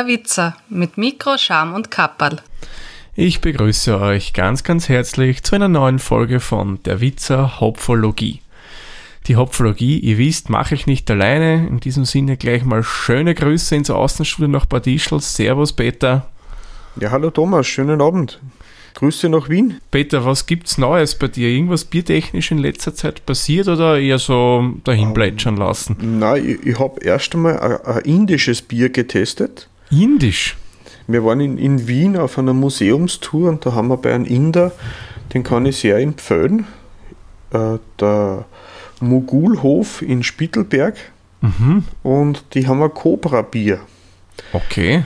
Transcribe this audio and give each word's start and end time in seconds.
Der 0.00 0.06
Witzer 0.06 0.56
mit 0.70 0.96
Mikro, 0.96 1.36
Scham 1.36 1.74
und 1.74 1.90
Kapperl. 1.90 2.38
Ich 3.16 3.42
begrüße 3.42 4.00
euch 4.00 4.32
ganz, 4.32 4.64
ganz 4.64 4.88
herzlich 4.88 5.42
zu 5.42 5.54
einer 5.54 5.68
neuen 5.68 5.98
Folge 5.98 6.40
von 6.40 6.82
Der 6.84 7.02
Witzer 7.02 7.60
Hopfologie. 7.60 8.40
Die 9.26 9.36
Hopfologie, 9.36 9.98
ihr 9.98 10.16
wisst, 10.16 10.48
mache 10.48 10.74
ich 10.74 10.86
nicht 10.86 11.10
alleine. 11.10 11.66
In 11.66 11.80
diesem 11.80 12.06
Sinne 12.06 12.38
gleich 12.38 12.64
mal 12.64 12.82
schöne 12.82 13.34
Grüße 13.34 13.76
ins 13.76 13.90
Außenstudio 13.90 14.48
nach 14.48 14.64
Bad 14.64 14.86
Ischl. 14.86 15.20
Servus, 15.20 15.74
Peter. 15.74 16.28
Ja, 16.98 17.10
hallo 17.10 17.28
Thomas, 17.28 17.66
schönen 17.66 18.00
Abend. 18.00 18.40
Grüße 18.94 19.28
nach 19.28 19.50
Wien. 19.50 19.82
Peter, 19.90 20.24
was 20.24 20.46
gibt's 20.46 20.78
Neues 20.78 21.14
bei 21.14 21.28
dir? 21.28 21.48
Irgendwas 21.48 21.84
biertechnisch 21.84 22.50
in 22.50 22.58
letzter 22.58 22.94
Zeit 22.94 23.26
passiert 23.26 23.68
oder 23.68 24.00
eher 24.00 24.18
so 24.18 24.76
dahin 24.84 25.12
plätschern 25.12 25.58
lassen? 25.58 25.96
Nein, 26.18 26.48
ich, 26.48 26.66
ich 26.66 26.78
habe 26.78 27.02
erst 27.02 27.34
einmal 27.34 27.60
ein, 27.60 27.84
ein 27.84 28.00
indisches 28.04 28.62
Bier 28.62 28.88
getestet. 28.88 29.68
Indisch? 29.90 30.56
Wir 31.06 31.24
waren 31.24 31.40
in, 31.40 31.58
in 31.58 31.88
Wien 31.88 32.16
auf 32.16 32.38
einer 32.38 32.54
Museumstour 32.54 33.48
und 33.48 33.66
da 33.66 33.72
haben 33.74 33.88
wir 33.88 33.96
bei 33.96 34.14
einem 34.14 34.24
Inder, 34.26 34.72
den 35.34 35.42
kann 35.42 35.66
ich 35.66 35.78
sehr 35.78 35.98
empfehlen, 35.98 36.66
äh, 37.52 37.78
der 37.98 38.44
Mogulhof 39.00 40.02
in 40.02 40.22
Spittelberg 40.22 40.96
Mhm. 41.42 41.84
und 42.02 42.44
die 42.52 42.68
haben 42.68 42.82
ein 42.82 42.92
Cobra-Bier. 42.92 43.80
Okay. 44.52 45.04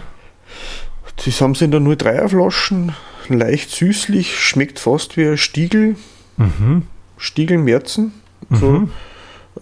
Das 1.25 1.41
haben 1.41 1.55
sie 1.55 1.67
in 1.67 1.71
der 1.71 1.81
03er 1.81 2.29
Flaschen, 2.29 2.93
leicht 3.29 3.71
süßlich, 3.71 4.37
schmeckt 4.41 4.81
fast 4.81 5.17
wie 5.17 5.27
ein 5.29 5.39
Stiegel, 5.39 5.95
Mhm. 6.37 6.83
Stiegelmerzen. 7.19 8.13
So 8.51 8.75
äh, 8.75 8.87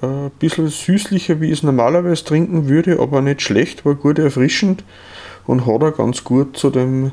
ein 0.02 0.30
bisschen 0.38 0.68
süßlicher, 0.68 1.40
wie 1.40 1.46
ich 1.46 1.58
es 1.58 1.62
normalerweise 1.62 2.24
trinken 2.24 2.68
würde, 2.68 2.98
aber 3.00 3.20
nicht 3.20 3.42
schlecht, 3.42 3.84
war 3.84 3.94
gut 3.94 4.18
erfrischend 4.18 4.84
und 5.46 5.66
hat 5.66 5.82
auch 5.82 5.96
ganz 5.96 6.24
gut 6.24 6.56
zu 6.56 6.70
dem 6.70 7.12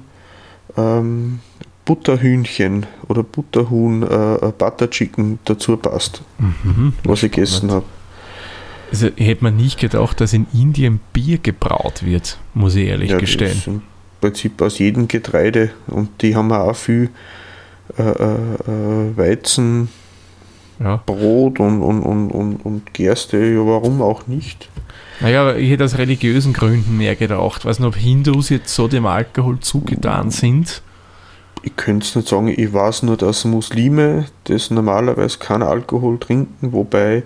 ähm, 0.77 1.39
Butterhühnchen 1.85 2.85
oder 3.07 3.23
Butterhuhn, 3.23 4.03
äh, 4.03 4.35
äh, 4.35 4.51
Butter 4.57 4.89
Chicken 4.89 5.39
dazu 5.45 5.77
passt, 5.77 6.21
Mhm. 6.37 6.93
was 7.03 7.23
ich 7.23 7.31
gegessen 7.31 7.71
habe. 7.71 7.85
Also 8.91 9.09
hätte 9.17 9.43
man 9.43 9.55
nicht 9.55 9.79
gedacht, 9.79 10.19
dass 10.19 10.33
in 10.33 10.47
Indien 10.53 10.99
Bier 11.13 11.37
gebraut 11.37 12.03
wird, 12.03 12.37
muss 12.55 12.75
ich 12.75 12.87
ehrlich 12.87 13.11
Ja, 13.11 13.17
gestehen. 13.17 13.61
im 13.67 13.81
Prinzip 14.21 14.59
aus 14.61 14.79
jedem 14.79 15.07
Getreide 15.07 15.69
und 15.87 16.09
die 16.21 16.35
haben 16.35 16.51
auch 16.51 16.75
viel 16.75 17.09
äh, 17.97 18.01
äh, 18.03 18.33
äh, 18.33 19.17
Weizen, 19.17 19.89
Ja. 20.79 21.01
Brot 21.05 21.59
und, 21.59 21.81
und, 21.81 22.01
und, 22.03 22.31
und, 22.31 22.55
und 22.65 22.93
Gerste, 22.93 23.37
ja 23.37 23.65
warum 23.65 24.01
auch 24.01 24.27
nicht? 24.27 24.69
Naja, 25.19 25.41
aber 25.41 25.57
ich 25.57 25.69
hätte 25.69 25.83
aus 25.83 25.97
religiösen 25.97 26.53
Gründen 26.53 26.97
mehr 26.97 27.15
gedacht. 27.15 27.65
Weiß 27.65 27.79
nicht, 27.79 27.87
ob 27.87 27.95
Hindus 27.95 28.49
jetzt 28.49 28.73
so 28.73 28.87
dem 28.87 29.05
Alkohol 29.05 29.59
zugetan 29.59 30.31
sind. 30.31 30.81
Ich 31.61 31.75
könnte 31.75 32.05
es 32.05 32.15
nicht 32.15 32.29
sagen, 32.29 32.47
ich 32.47 32.71
weiß 32.71 33.03
nur, 33.03 33.17
dass 33.17 33.43
Muslime 33.43 34.25
das 34.45 34.71
normalerweise 34.71 35.37
keinen 35.39 35.63
Alkohol 35.63 36.17
trinken, 36.17 36.71
wobei 36.71 37.23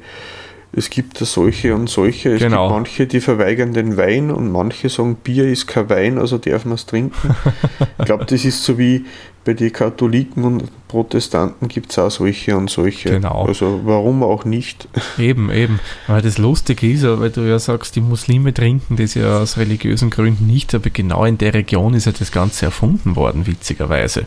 es 0.76 0.90
gibt 0.90 1.22
da 1.22 1.26
solche 1.26 1.76
und 1.76 1.88
solche. 1.88 2.32
Es 2.34 2.40
Genau. 2.42 2.68
gibt 2.68 2.76
manche, 2.80 3.06
die 3.06 3.22
verweigern 3.22 3.74
den 3.74 3.96
Wein 3.96 4.32
und 4.32 4.52
manche 4.52 4.90
sagen, 4.90 5.18
Bier 5.24 5.46
ist 5.48 5.68
kein 5.68 5.88
Wein, 5.92 6.18
also 6.18 6.40
darf 6.40 6.66
man 6.66 6.74
es 6.74 6.88
trinken. 6.88 7.36
ich 8.00 8.06
glaube, 8.06 8.26
das 8.26 8.44
ist 8.44 8.64
so 8.64 8.80
wie 8.80 9.06
bei 9.46 9.54
den 9.54 9.74
Katholiken 9.74 10.44
und 10.46 10.88
Protestanten 10.88 11.68
gibt 11.68 11.92
es 11.92 12.00
auch 12.00 12.10
solche 12.10 12.56
und 12.56 12.70
solche. 12.70 13.10
Genau. 13.10 13.46
Also 13.46 13.82
warum 13.84 14.24
auch 14.24 14.46
nicht? 14.46 14.88
Eben, 15.18 15.50
eben. 15.52 15.80
Aber 16.08 16.22
das 16.22 16.38
Lustige 16.38 16.90
ist, 16.90 17.04
weil 17.04 17.30
du 17.30 17.42
ja 17.42 17.60
sagst, 17.60 17.96
die 17.96 18.02
Muslime 18.02 18.54
trinken 18.54 18.96
das 18.96 19.16
ja 19.16 19.40
aus 19.40 19.58
religiösen 19.58 20.10
Gründen 20.10 20.48
nicht, 20.48 20.74
aber 20.74 20.90
genau 20.90 21.26
in 21.26 21.38
der 21.38 21.54
Region 21.54 21.94
ist 21.94 22.06
ja 22.06 22.12
das 22.12 22.32
Ganze 22.32 22.66
erfunden 22.66 23.16
worden, 23.16 23.46
witzigerweise. 23.48 24.26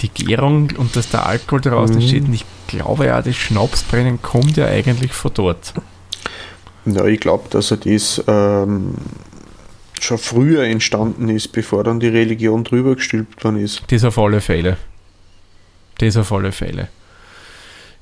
Die 0.00 0.08
Gärung 0.08 0.70
und 0.76 0.96
dass 0.96 1.10
der 1.10 1.26
Alkohol 1.26 1.60
daraus 1.60 1.90
Mhm. 1.90 1.96
entsteht, 1.96 2.24
und 2.24 2.34
ich 2.34 2.44
glaube 2.66 3.06
ja, 3.06 3.20
das 3.22 3.36
Schnapsbrennen 3.36 4.20
kommt 4.22 4.56
ja 4.56 4.66
eigentlich 4.66 5.12
von 5.12 5.32
dort. 5.34 5.74
Ja, 6.86 7.04
ich 7.04 7.20
glaube, 7.20 7.44
dass 7.50 7.70
er 7.70 7.76
das 7.76 8.22
ähm, 8.26 8.94
schon 10.04 10.18
früher 10.18 10.64
entstanden 10.64 11.28
ist, 11.28 11.52
bevor 11.52 11.84
dann 11.84 12.00
die 12.00 12.08
Religion 12.08 12.64
drüber 12.64 12.96
gestülpt 12.96 13.44
worden 13.44 13.60
ist. 13.60 13.82
Das 13.88 14.04
auf 14.04 14.18
alle 14.18 14.40
Fälle. 14.40 14.76
Das 15.98 16.16
auf 16.16 16.32
alle 16.32 16.52
Fälle. 16.52 16.88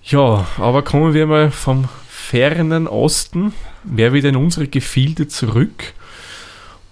Ja, 0.03 0.47
aber 0.59 0.83
kommen 0.83 1.15
wir 1.15 1.27
mal 1.27 1.51
vom 1.51 1.89
fernen 2.09 2.87
Osten, 2.87 3.53
wer 3.85 4.13
wieder 4.13 4.29
in 4.29 4.37
unsere 4.37 4.69
Gefilde 4.69 5.29
zurück. 5.29 5.95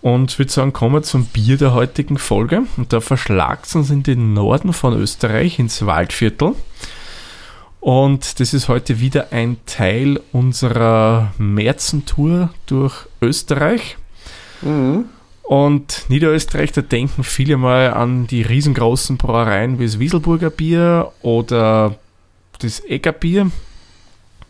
Und 0.01 0.39
würde 0.39 0.53
sagen, 0.53 0.73
kommen 0.73 0.97
wir 0.97 1.03
zum 1.03 1.27
Bier 1.27 1.57
der 1.57 1.73
heutigen 1.73 2.19
Folge. 2.19 2.65
Und 2.77 2.93
da 2.93 3.01
verschlagt 3.01 3.67
es 3.67 3.75
uns 3.75 3.91
in 3.91 4.03
den 4.03 4.35
Norden 4.35 4.73
von 4.73 4.93
Österreich, 4.93 5.59
ins 5.59 5.87
Waldviertel. 5.87 6.55
Und 7.81 8.41
das 8.41 8.55
ist 8.55 8.69
heute 8.69 9.01
wieder 9.01 9.33
ein 9.33 9.59
Teil 9.67 10.21
unserer 10.33 11.33
Märzentour 11.39 12.51
durch 12.67 13.07
Österreich. 13.21 13.97
Mhm. 14.65 15.05
Und 15.45 16.07
Niederösterreich, 16.09 16.73
da 16.73 16.81
denken 16.81 17.23
viele 17.23 17.59
mal 17.59 17.93
an 17.93 18.27
die 18.27 18.43
riesengroßen 18.43 19.19
Brauereien 19.19 19.79
wie 19.79 19.85
das 19.85 19.99
Wieselburger 19.99 20.49
Bier 20.49 21.13
oder 21.21 21.97
das 22.61 22.83
Eggerbier. 22.85 23.51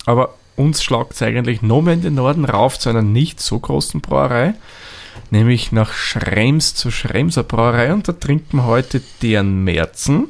Aber 0.07 0.35
uns 0.57 0.85
schlagt 0.85 1.15
es 1.15 1.23
eigentlich 1.23 1.63
noch 1.63 1.83
mehr 1.83 1.95
in 1.95 2.03
den 2.03 2.15
Norden 2.15 2.45
rauf 2.45 2.79
zu 2.79 2.91
einer 2.91 3.03
nicht 3.03 3.41
so 3.41 3.59
großen 3.59 4.01
Brauerei, 4.01 4.55
nämlich 5.31 5.73
nach 5.73 5.93
Schrems 5.93 6.77
zur 6.77 6.93
Schremser 6.93 7.43
Brauerei. 7.43 7.93
Und 7.93 8.07
da 8.07 8.13
trinken 8.13 8.59
wir 8.59 8.67
heute 8.67 9.03
deren 9.21 9.65
Märzen. 9.65 10.29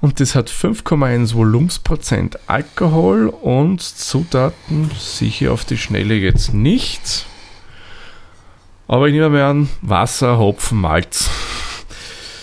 Und 0.00 0.20
das 0.20 0.34
hat 0.34 0.48
5,1 0.48 1.34
Volumensprozent 1.34 2.38
Alkohol 2.46 3.26
und 3.28 3.82
Zutaten 3.82 4.90
sicher 4.96 5.52
auf 5.52 5.66
die 5.66 5.76
Schnelle 5.76 6.14
jetzt 6.14 6.54
nicht. 6.54 7.26
Aber 8.88 9.06
ich 9.06 9.12
nehme 9.12 9.28
mal 9.30 9.42
an, 9.42 9.68
Wasser, 9.82 10.38
Hopfen, 10.38 10.80
Malz. 10.80 11.30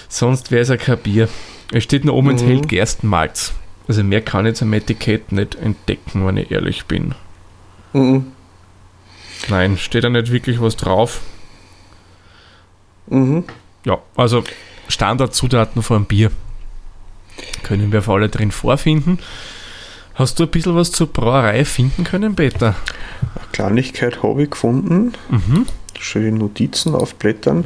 Sonst 0.07 0.51
wäre 0.51 0.61
es 0.61 0.69
ja 0.69 0.77
kein 0.77 0.99
Bier. 0.99 1.27
Es 1.73 1.83
steht 1.83 2.05
nur 2.05 2.15
oben, 2.15 2.27
Mhm. 2.27 2.33
enthält 2.37 2.69
Gerstenmalz. 2.69 3.53
Also 3.87 4.03
mehr 4.03 4.21
kann 4.21 4.45
ich 4.45 4.55
zum 4.55 4.71
Etikett 4.73 5.31
nicht 5.31 5.55
entdecken, 5.55 6.25
wenn 6.25 6.37
ich 6.37 6.51
ehrlich 6.51 6.85
bin. 6.85 7.13
Mhm. 7.93 8.27
Nein, 9.49 9.77
steht 9.77 10.03
da 10.03 10.09
nicht 10.09 10.31
wirklich 10.31 10.61
was 10.61 10.75
drauf. 10.75 11.21
Mhm. 13.07 13.43
Ja, 13.85 13.99
also 14.15 14.43
Standardzutaten 14.87 15.81
von 15.83 15.97
einem 15.97 16.05
Bier 16.05 16.31
können 17.63 17.91
wir 17.91 17.99
auf 17.99 18.09
alle 18.09 18.29
drin 18.29 18.51
vorfinden. 18.51 19.19
Hast 20.15 20.39
du 20.39 20.43
ein 20.43 20.49
bisschen 20.49 20.75
was 20.75 20.91
zur 20.91 21.07
Brauerei 21.07 21.65
finden 21.65 22.03
können, 22.05 22.35
Peter? 22.35 22.75
Eine 23.35 23.47
Kleinigkeit 23.51 24.23
habe 24.23 24.43
ich 24.43 24.49
gefunden. 24.51 25.13
Mhm. 25.29 25.65
Schöne 25.99 26.37
Notizen 26.37 26.95
aufblättern. 26.95 27.65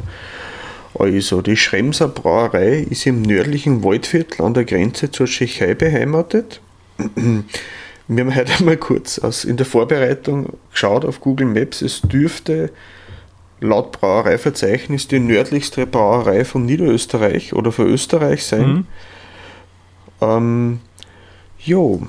Also, 0.94 1.40
die 1.40 1.56
Schremser 1.56 2.08
Brauerei 2.08 2.86
ist 2.90 3.06
im 3.06 3.22
nördlichen 3.22 3.84
Waldviertel 3.84 4.44
an 4.44 4.54
der 4.54 4.64
Grenze 4.64 5.10
zur 5.10 5.26
Tschechei 5.26 5.74
beheimatet. 5.74 6.60
Wir 8.08 8.24
haben 8.24 8.34
heute 8.34 8.52
einmal 8.58 8.76
kurz 8.76 9.20
aus, 9.20 9.44
in 9.44 9.56
der 9.56 9.66
Vorbereitung 9.66 10.58
geschaut 10.72 11.04
auf 11.04 11.20
Google 11.20 11.46
Maps. 11.46 11.80
Es 11.80 12.00
dürfte 12.00 12.72
laut 13.60 13.92
Brauereiverzeichnis 13.92 15.06
die 15.06 15.20
nördlichste 15.20 15.86
Brauerei 15.86 16.44
von 16.44 16.66
Niederösterreich 16.66 17.52
oder 17.52 17.70
von 17.70 17.86
Österreich 17.86 18.44
sein. 18.44 18.68
Mhm. 18.68 18.86
Ähm, 20.20 20.80
jo, 21.58 22.02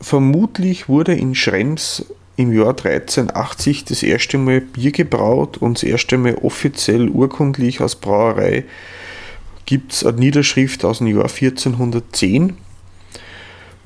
vermutlich 0.00 0.88
wurde 0.88 1.14
in 1.14 1.34
Schrems 1.34 2.04
im 2.36 2.52
Jahr 2.52 2.70
1380 2.70 3.84
das 3.86 4.02
erste 4.02 4.38
Mal 4.38 4.60
Bier 4.60 4.92
gebraut 4.92 5.56
und 5.56 5.78
das 5.78 5.82
erste 5.82 6.18
Mal 6.18 6.34
offiziell 6.36 7.08
urkundlich 7.08 7.80
als 7.80 7.96
Brauerei 7.96 8.64
gibt 9.64 9.92
es 9.92 10.04
eine 10.04 10.18
Niederschrift 10.18 10.84
aus 10.84 10.98
dem 10.98 11.08
Jahr 11.08 11.24
1410. 11.28 12.56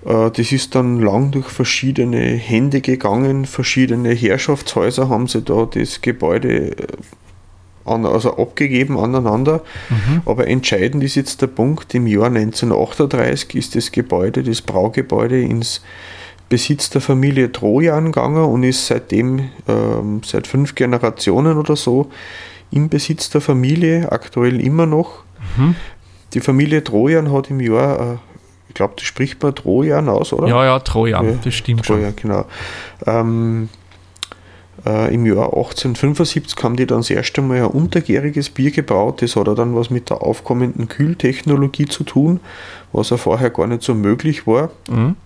Äh, 0.04 0.30
Das 0.30 0.52
ist 0.52 0.74
dann 0.74 1.00
lang 1.00 1.30
durch 1.30 1.46
verschiedene 1.46 2.20
Hände 2.36 2.80
gegangen, 2.80 3.46
verschiedene 3.46 4.12
Herrschaftshäuser 4.12 5.08
haben 5.08 5.26
sie 5.26 5.42
da 5.42 5.66
das 5.66 6.00
Gebäude 6.00 6.70
äh, 6.72 6.86
an, 7.84 8.04
also 8.04 8.36
abgegeben 8.36 8.98
aneinander. 8.98 9.62
Aber 10.26 10.46
entscheidend 10.48 11.02
ist 11.02 11.14
jetzt 11.14 11.40
der 11.40 11.46
Punkt, 11.46 11.94
im 11.94 12.06
Jahr 12.06 12.26
1938 12.26 13.54
ist 13.54 13.74
das 13.74 13.90
Gebäude, 13.90 14.42
das 14.42 14.60
Braugebäude 14.60 15.40
ins 15.40 15.80
Besitz 16.50 16.90
der 16.90 17.00
Familie 17.00 17.50
Trojan 17.52 18.06
gegangen 18.06 18.44
und 18.44 18.64
ist 18.64 18.86
seitdem, 18.86 19.48
ähm, 19.66 20.20
seit 20.24 20.46
fünf 20.46 20.74
Generationen 20.74 21.56
oder 21.56 21.76
so, 21.76 22.10
im 22.70 22.90
Besitz 22.90 23.30
der 23.30 23.40
Familie, 23.40 24.12
aktuell 24.12 24.60
immer 24.60 24.84
noch. 24.84 25.22
Die 26.34 26.40
Familie 26.40 26.84
Trojan 26.84 27.32
hat 27.32 27.48
im 27.50 27.60
Jahr, 27.60 28.00
äh, 28.00 28.16
ich 28.68 28.74
glaube, 28.74 28.94
das 28.96 29.04
spricht 29.06 29.42
man 29.42 29.54
Trojan 29.54 30.08
aus, 30.08 30.32
oder? 30.32 30.48
Ja, 30.48 30.64
ja, 30.64 30.78
Trojan, 30.80 31.24
Ja, 31.24 31.34
das 31.42 31.54
stimmt 31.54 31.86
schon. 31.86 31.96
Trojan, 31.96 32.16
genau. 32.16 32.44
Ähm, 33.06 33.68
Äh, 34.86 35.14
Im 35.14 35.26
Jahr 35.26 35.52
1875 35.52 36.56
haben 36.64 36.74
die 36.74 36.86
dann 36.86 37.00
das 37.00 37.10
erste 37.10 37.42
Mal 37.42 37.58
ein 37.58 37.64
untergäriges 37.66 38.48
Bier 38.48 38.70
gebraut. 38.70 39.20
Das 39.20 39.36
hat 39.36 39.46
dann 39.46 39.76
was 39.76 39.90
mit 39.90 40.08
der 40.08 40.22
aufkommenden 40.22 40.88
Kühltechnologie 40.88 41.84
zu 41.84 42.02
tun, 42.02 42.40
was 42.90 43.10
ja 43.10 43.18
vorher 43.18 43.50
gar 43.50 43.66
nicht 43.66 43.82
so 43.82 43.94
möglich 43.94 44.46
war. 44.46 44.70
Mhm. 44.88 45.16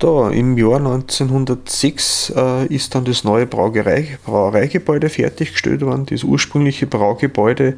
Da, 0.00 0.30
im 0.30 0.56
Jahr 0.56 0.78
1906 0.78 2.32
äh, 2.34 2.66
ist 2.74 2.94
dann 2.94 3.04
das 3.04 3.22
neue 3.22 3.44
Brauerei, 3.44 4.18
Brauereigebäude 4.24 5.10
fertiggestellt 5.10 5.82
worden. 5.82 6.06
Das 6.06 6.24
ursprüngliche 6.24 6.86
Braugebäude 6.86 7.76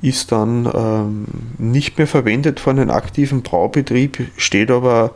ist 0.00 0.30
dann 0.30 0.70
ähm, 0.72 1.24
nicht 1.58 1.98
mehr 1.98 2.06
verwendet 2.06 2.60
für 2.60 2.70
einen 2.70 2.90
aktiven 2.90 3.42
Braubetrieb, 3.42 4.30
steht 4.36 4.70
aber 4.70 5.14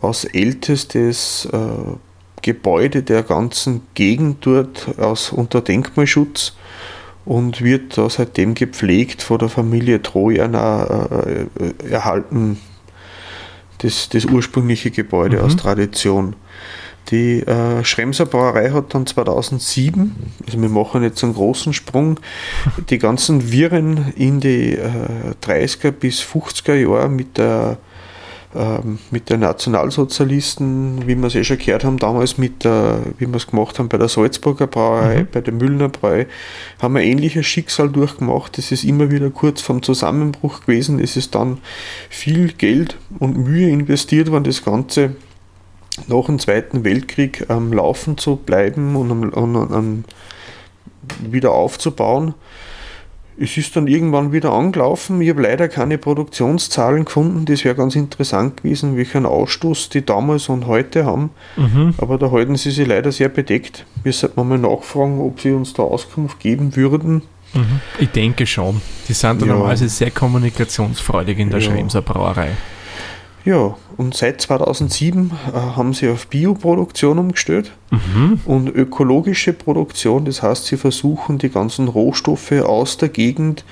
als 0.00 0.24
ältestes 0.24 1.48
äh, 1.52 1.58
Gebäude 2.42 3.02
der 3.02 3.24
ganzen 3.24 3.82
Gegend 3.94 4.46
dort 4.46 4.96
aus, 5.00 5.32
unter 5.32 5.62
Denkmalschutz 5.62 6.54
und 7.24 7.60
wird 7.60 7.98
da 7.98 8.08
seitdem 8.08 8.54
gepflegt 8.54 9.20
von 9.20 9.40
der 9.40 9.48
Familie 9.48 10.00
Trojan 10.00 10.54
äh, 10.54 11.42
äh, 11.42 11.90
erhalten 11.90 12.58
das, 13.78 14.08
das 14.08 14.24
ursprüngliche 14.24 14.90
Gebäude 14.90 15.38
mhm. 15.38 15.42
aus 15.44 15.56
Tradition. 15.56 16.34
Die 17.10 17.40
äh, 17.42 17.84
Schremser 17.84 18.26
Brauerei 18.26 18.70
hat 18.70 18.92
dann 18.92 19.06
2007, 19.06 20.16
also 20.44 20.60
wir 20.60 20.68
machen 20.68 21.04
jetzt 21.04 21.22
einen 21.22 21.34
großen 21.34 21.72
Sprung, 21.72 22.18
die 22.90 22.98
ganzen 22.98 23.52
Viren 23.52 24.12
in 24.16 24.40
die 24.40 24.72
äh, 24.72 24.90
30er 25.44 25.92
bis 25.92 26.20
50er 26.20 26.74
Jahre 26.74 27.08
mit 27.08 27.38
der 27.38 27.78
ähm, 28.56 28.98
mit 29.10 29.28
den 29.30 29.40
Nationalsozialisten, 29.40 31.06
wie 31.06 31.16
wir 31.16 31.26
es 31.26 31.34
eh 31.34 31.44
schon 31.44 31.58
gehört 31.58 31.84
haben, 31.84 31.98
damals 31.98 32.38
mit 32.38 32.64
der, 32.64 33.00
wie 33.18 33.26
wir 33.26 33.36
es 33.36 33.46
gemacht 33.46 33.78
haben 33.78 33.88
bei 33.88 33.98
der 33.98 34.08
Salzburger 34.08 34.66
Brauerei, 34.66 35.22
mhm. 35.22 35.28
bei 35.30 35.40
der 35.40 35.52
Müllner 35.52 35.88
Brauerei, 35.88 36.26
haben 36.80 36.94
wir 36.94 37.00
ein 37.00 37.06
ähnliches 37.06 37.46
Schicksal 37.46 37.90
durchgemacht. 37.90 38.58
Es 38.58 38.72
ist 38.72 38.84
immer 38.84 39.10
wieder 39.10 39.30
kurz 39.30 39.60
vom 39.60 39.82
Zusammenbruch 39.82 40.62
gewesen. 40.62 40.98
Es 40.98 41.16
ist 41.16 41.34
dann 41.34 41.58
viel 42.08 42.52
Geld 42.52 42.96
und 43.18 43.36
Mühe 43.36 43.68
investiert 43.68 44.30
worden, 44.30 44.44
das 44.44 44.64
Ganze 44.64 45.16
nach 46.06 46.26
dem 46.26 46.38
Zweiten 46.38 46.84
Weltkrieg 46.84 47.46
am 47.48 47.72
Laufen 47.72 48.18
zu 48.18 48.36
bleiben 48.36 48.96
und 48.96 49.10
am, 49.10 49.34
am, 49.34 49.56
am 49.72 50.04
wieder 51.20 51.52
aufzubauen 51.52 52.34
es 53.38 53.56
ist 53.56 53.76
dann 53.76 53.86
irgendwann 53.86 54.32
wieder 54.32 54.52
angelaufen. 54.52 55.20
Ich 55.20 55.28
habe 55.28 55.42
leider 55.42 55.68
keine 55.68 55.98
Produktionszahlen 55.98 57.04
gefunden. 57.04 57.44
Das 57.44 57.64
wäre 57.64 57.74
ganz 57.74 57.94
interessant 57.94 58.58
gewesen, 58.58 58.96
welchen 58.96 59.26
Ausstoß 59.26 59.90
die 59.90 60.04
damals 60.04 60.48
und 60.48 60.66
heute 60.66 61.04
haben. 61.04 61.30
Mhm. 61.56 61.94
Aber 61.98 62.16
da 62.16 62.30
halten 62.30 62.56
sie 62.56 62.70
sich 62.70 62.86
leider 62.86 63.12
sehr 63.12 63.28
bedeckt. 63.28 63.84
Wir 64.02 64.12
sollten 64.12 64.48
mal 64.48 64.58
nachfragen, 64.58 65.20
ob 65.20 65.40
sie 65.40 65.52
uns 65.52 65.74
da 65.74 65.82
Auskunft 65.82 66.40
geben 66.40 66.76
würden. 66.76 67.22
Mhm. 67.52 67.80
Ich 67.98 68.08
denke 68.08 68.46
schon. 68.46 68.80
Die 69.08 69.12
sind 69.12 69.40
ja. 69.42 69.48
normalerweise 69.48 69.88
sehr 69.88 70.10
kommunikationsfreudig 70.10 71.38
in 71.38 71.50
der 71.50 71.60
ja. 71.60 71.70
Schremser 71.70 72.02
Brauerei. 72.02 72.52
Ja, 73.46 73.76
und 73.96 74.16
seit 74.16 74.40
2007 74.40 75.30
äh, 75.30 75.52
haben 75.56 75.94
sie 75.94 76.08
auf 76.08 76.26
Bioproduktion 76.26 77.16
umgestellt 77.16 77.70
mhm. 77.92 78.40
und 78.44 78.68
ökologische 78.68 79.52
Produktion. 79.52 80.24
Das 80.24 80.42
heißt, 80.42 80.66
sie 80.66 80.76
versuchen 80.76 81.38
die 81.38 81.48
ganzen 81.48 81.86
Rohstoffe 81.86 82.50
aus 82.50 82.96
der 82.96 83.08
Gegend 83.08 83.64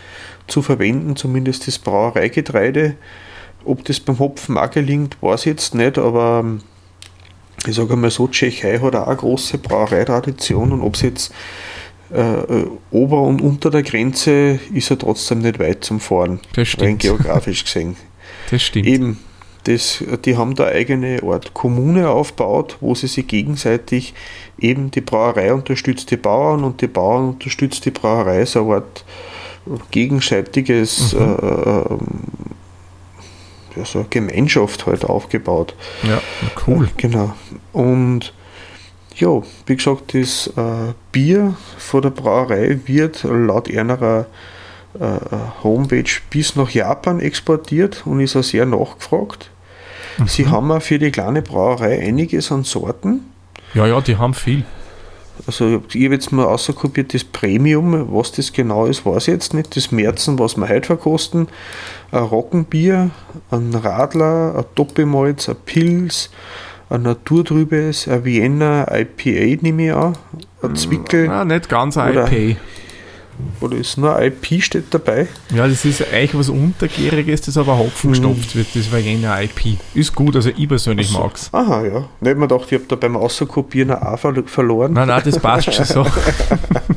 zu 0.46 0.62
verwenden, 0.62 1.16
zumindest 1.16 1.66
das 1.66 1.80
Brauereigetreide. 1.80 2.94
Ob 3.64 3.84
das 3.84 3.98
beim 3.98 4.20
Hopfen 4.20 4.56
auch 4.58 4.70
gelingt, 4.70 5.16
weiß 5.20 5.40
ich 5.40 5.46
jetzt 5.46 5.74
nicht, 5.74 5.98
aber 5.98 6.42
ähm, 6.44 6.60
ich 7.66 7.74
sage 7.74 7.96
mal 7.96 8.12
so, 8.12 8.28
Tschechei 8.28 8.78
hat 8.78 8.94
auch 8.94 9.08
eine 9.08 9.16
große 9.16 9.58
Brauereitradition 9.58 10.70
und 10.70 10.82
ob 10.82 10.94
es 10.94 11.02
jetzt 11.02 11.34
äh, 12.12 12.20
äh, 12.20 12.66
ober 12.92 13.22
und 13.22 13.42
unter 13.42 13.70
der 13.70 13.82
Grenze 13.82 14.60
ist 14.72 14.92
er 14.92 14.98
trotzdem 14.98 15.40
nicht 15.40 15.58
weit 15.58 15.82
zum 15.82 15.98
Fahren. 15.98 16.38
Das 16.52 16.68
stimmt. 16.68 16.88
Rein 16.88 16.98
geografisch 16.98 17.64
gesehen. 17.64 17.96
Das 18.52 18.62
stimmt. 18.62 18.86
Eben, 18.86 19.18
das, 19.64 20.02
die 20.24 20.36
haben 20.36 20.54
da 20.54 20.66
eigene 20.66 21.22
Art 21.22 21.54
Kommune 21.54 22.08
aufgebaut, 22.08 22.76
wo 22.80 22.94
sie 22.94 23.06
sich 23.06 23.26
gegenseitig 23.26 24.14
eben 24.58 24.90
die 24.90 25.00
Brauerei 25.00 25.52
unterstützt 25.52 26.10
die 26.10 26.16
Bauern 26.16 26.64
und 26.64 26.80
die 26.80 26.86
Bauern 26.86 27.30
unterstützt 27.30 27.84
die 27.84 27.90
Brauerei, 27.90 28.44
so 28.44 28.62
eine 28.62 28.74
Art 28.76 29.04
gegenseitiges 29.90 31.14
mhm. 31.14 31.20
äh, 31.20 31.96
ja, 33.76 33.84
so 33.84 34.00
eine 34.00 34.08
Gemeinschaft 34.08 34.86
halt 34.86 35.04
aufgebaut. 35.04 35.74
Ja, 36.02 36.20
cool. 36.66 36.88
Genau. 36.96 37.34
Und 37.72 38.32
ja, 39.16 39.42
wie 39.66 39.76
gesagt, 39.76 40.14
das 40.14 40.48
äh, 40.56 40.92
Bier 41.12 41.54
von 41.78 42.02
der 42.02 42.10
Brauerei 42.10 42.78
wird 42.86 43.24
laut 43.24 43.70
einer 43.70 44.26
äh, 44.98 45.18
Homepage 45.62 46.10
bis 46.30 46.56
nach 46.56 46.70
Japan 46.70 47.20
exportiert 47.20 48.02
und 48.06 48.20
ist 48.20 48.36
auch 48.36 48.42
sehr 48.42 48.66
nachgefragt. 48.66 49.50
Mhm. 50.18 50.26
Sie 50.26 50.46
haben 50.46 50.70
auch 50.70 50.82
für 50.82 50.98
die 50.98 51.10
kleine 51.10 51.42
Brauerei 51.42 52.00
einiges 52.06 52.52
an 52.52 52.64
Sorten. 52.64 53.20
Ja, 53.74 53.86
ja, 53.86 54.00
die 54.00 54.16
haben 54.16 54.34
viel. 54.34 54.64
Also 55.46 55.82
ich 55.92 56.04
habe 56.04 56.14
jetzt 56.14 56.32
mal 56.32 56.46
außerkopiert 56.46 57.12
das 57.12 57.24
Premium, 57.24 58.08
was 58.12 58.30
das 58.32 58.52
genau 58.52 58.86
ist, 58.86 59.04
weiß 59.04 59.28
ich 59.28 59.34
jetzt 59.34 59.52
nicht. 59.52 59.76
Das 59.76 59.90
Märzen, 59.90 60.38
was 60.38 60.56
wir 60.56 60.68
heute 60.68 60.86
verkosten. 60.86 61.48
Ein 62.12 62.22
Roggenbier, 62.22 63.10
ein 63.50 63.74
Radler, 63.74 64.54
ein 64.56 64.64
Doppelmalz, 64.76 65.48
ein 65.48 65.56
Pilz, 65.66 66.30
ein 66.88 67.02
Naturtrübes, 67.02 68.06
ein 68.06 68.24
Vienna 68.24 68.86
IPA 68.88 69.62
nehme 69.62 69.86
ich 69.86 69.92
an, 69.92 70.16
ein 70.62 70.76
Zwickel. 70.76 71.28
Ah, 71.28 71.44
nicht 71.44 71.68
ganz 71.68 71.96
ein 71.96 72.14
IPA. 72.14 72.60
Oder 73.60 73.76
ist 73.76 73.96
nur 73.98 74.20
IP 74.20 74.62
steht 74.62 74.86
dabei? 74.90 75.26
Ja, 75.54 75.66
das 75.66 75.84
ist 75.84 76.04
eigentlich 76.12 76.34
was 76.34 76.48
Untergäriges, 76.48 77.42
das 77.42 77.56
aber 77.56 77.78
Hopfen 77.78 78.10
mhm. 78.10 78.12
gestopft 78.12 78.56
wird. 78.56 78.66
Das 78.74 78.92
war 78.92 78.98
jener 78.98 79.42
IP. 79.42 79.78
Ist 79.94 80.14
gut, 80.14 80.36
also 80.36 80.50
ich 80.56 80.68
persönlich 80.68 81.08
so. 81.08 81.18
mag 81.18 81.34
es. 81.34 81.52
Aha, 81.52 81.84
ja. 81.84 82.08
Nicht 82.20 82.36
mir 82.36 82.48
gedacht, 82.48 82.66
ich 82.70 82.74
habe 82.74 82.84
da 82.88 82.96
beim 82.96 83.16
Außerkopieren 83.16 83.90
ein 83.90 84.02
A 84.02 84.16
verloren. 84.16 84.92
Nein, 84.92 85.08
nein, 85.08 85.22
das 85.24 85.38
passt 85.38 85.72
schon 85.72 85.84
so. 85.84 86.06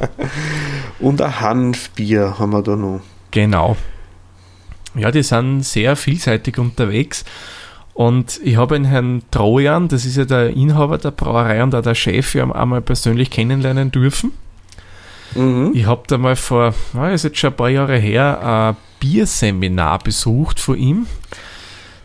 Und 1.00 1.22
ein 1.22 1.40
Hanfbier 1.40 2.40
haben 2.40 2.52
wir 2.52 2.62
da 2.62 2.76
noch. 2.76 3.02
Genau. 3.32 3.78
Ja, 4.96 5.12
die 5.12 5.24
sind 5.24 5.62
sehr 5.62 5.96
vielseitig 5.96 6.58
unterwegs. 6.58 7.24
Und 7.94 8.40
ich 8.44 8.58
habe 8.58 8.76
den 8.76 8.86
Herrn 8.86 9.24
Trojan, 9.32 9.88
das 9.88 10.06
ist 10.06 10.18
ja 10.18 10.26
der 10.26 10.52
Inhaber 10.52 10.98
der 10.98 11.12
Brauerei 11.12 11.64
und 11.64 11.74
auch 11.74 11.82
der 11.82 11.96
Chef, 11.96 12.36
ja 12.36 12.50
einmal 12.52 12.82
persönlich 12.82 13.32
kennenlernen 13.32 13.92
dürfen. 13.92 14.32
Mhm. 15.38 15.72
Ich 15.74 15.86
habe 15.86 16.04
da 16.08 16.18
mal 16.18 16.36
vor, 16.36 16.74
na, 16.94 17.12
ist 17.12 17.24
jetzt 17.24 17.38
schon 17.38 17.52
ein 17.52 17.56
paar 17.56 17.70
Jahre 17.70 17.98
her, 17.98 18.40
ein 18.44 18.76
Bierseminar 19.00 20.00
besucht 20.00 20.60
von 20.60 20.78
ihm. 20.78 21.08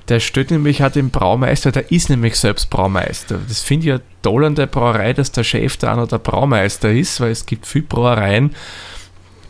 Der 0.08 0.20
stellt 0.20 0.50
nämlich 0.50 0.84
auch 0.84 0.90
den 0.90 1.10
Braumeister, 1.10 1.72
der 1.72 1.90
ist 1.90 2.10
nämlich 2.10 2.36
selbst 2.36 2.70
Braumeister. 2.70 3.38
Das 3.48 3.60
finde 3.60 3.86
ich 3.86 3.88
ja 3.88 4.00
toll 4.20 4.44
an 4.44 4.54
der 4.54 4.66
Brauerei, 4.66 5.12
dass 5.12 5.32
der 5.32 5.44
Chef 5.44 5.76
da 5.76 5.92
auch 5.92 5.96
noch 5.96 6.08
der 6.08 6.18
Braumeister 6.18 6.92
ist, 6.92 7.20
weil 7.20 7.30
es 7.30 7.46
gibt 7.46 7.66
viele 7.66 7.84
Brauereien, 7.84 8.54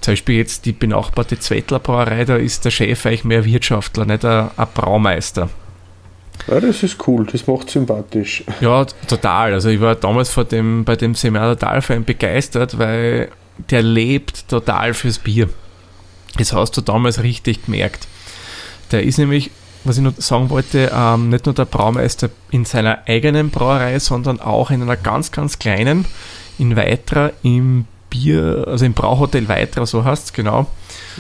zum 0.03 0.13
Beispiel 0.13 0.37
jetzt 0.37 0.67
die 0.67 0.73
benachbarte 0.73 1.39
Zwettler 1.39 1.79
Brauerei, 1.79 2.25
da 2.25 2.37
ist 2.37 2.65
der 2.65 2.71
Chef 2.71 3.07
eigentlich 3.07 3.25
mehr 3.25 3.45
Wirtschaftler, 3.45 4.05
nicht 4.05 4.25
ein, 4.25 4.51
ein 4.57 4.67
Braumeister. 4.75 5.49
Ja, 6.49 6.61
das 6.61 6.83
ist 6.83 7.07
cool, 7.07 7.27
das 7.31 7.47
macht 7.47 7.71
sympathisch. 7.71 8.45
Ja, 8.61 8.85
total. 8.85 9.55
Also 9.55 9.69
ich 9.69 9.81
war 9.81 9.95
damals 9.95 10.31
vor 10.31 10.45
dem, 10.45 10.85
bei 10.85 10.97
dem 10.97 11.15
Seminar 11.15 11.57
total 11.57 11.83
für 11.83 11.95
ihn 11.95 12.05
begeistert, 12.05 12.79
weil 12.79 13.31
der 13.71 13.83
lebt 13.83 14.49
total 14.49 14.95
fürs 14.95 15.19
Bier. 15.19 15.49
Das 16.39 16.53
hast 16.53 16.77
du 16.77 16.81
damals 16.81 17.23
richtig 17.23 17.67
gemerkt. 17.67 18.09
Der 18.91 19.03
ist 19.03 19.19
nämlich, 19.19 19.51
was 19.85 19.99
ich 19.99 20.03
noch 20.03 20.15
sagen 20.17 20.51
wollte, 20.51 20.91
ähm, 20.95 21.29
nicht 21.29 21.47
nur 21.47 21.55
der 21.55 21.65
Braumeister 21.65 22.31
in 22.51 22.65
seiner 22.65 23.01
eigenen 23.07 23.51
Brauerei, 23.51 23.99
sondern 23.99 24.41
auch 24.41 24.71
in 24.71 24.83
einer 24.83 24.97
ganz, 24.97 25.33
ganz 25.33 25.59
kleinen, 25.59 26.07
in 26.59 26.77
Weitra, 26.77 27.31
im 27.43 27.87
Bier, 28.11 28.65
also 28.67 28.85
im 28.85 28.93
Brauhotel 28.93 29.49
Weitra, 29.49 29.87
so 29.87 30.05
heißt 30.05 30.27
es 30.27 30.33
genau. 30.33 30.67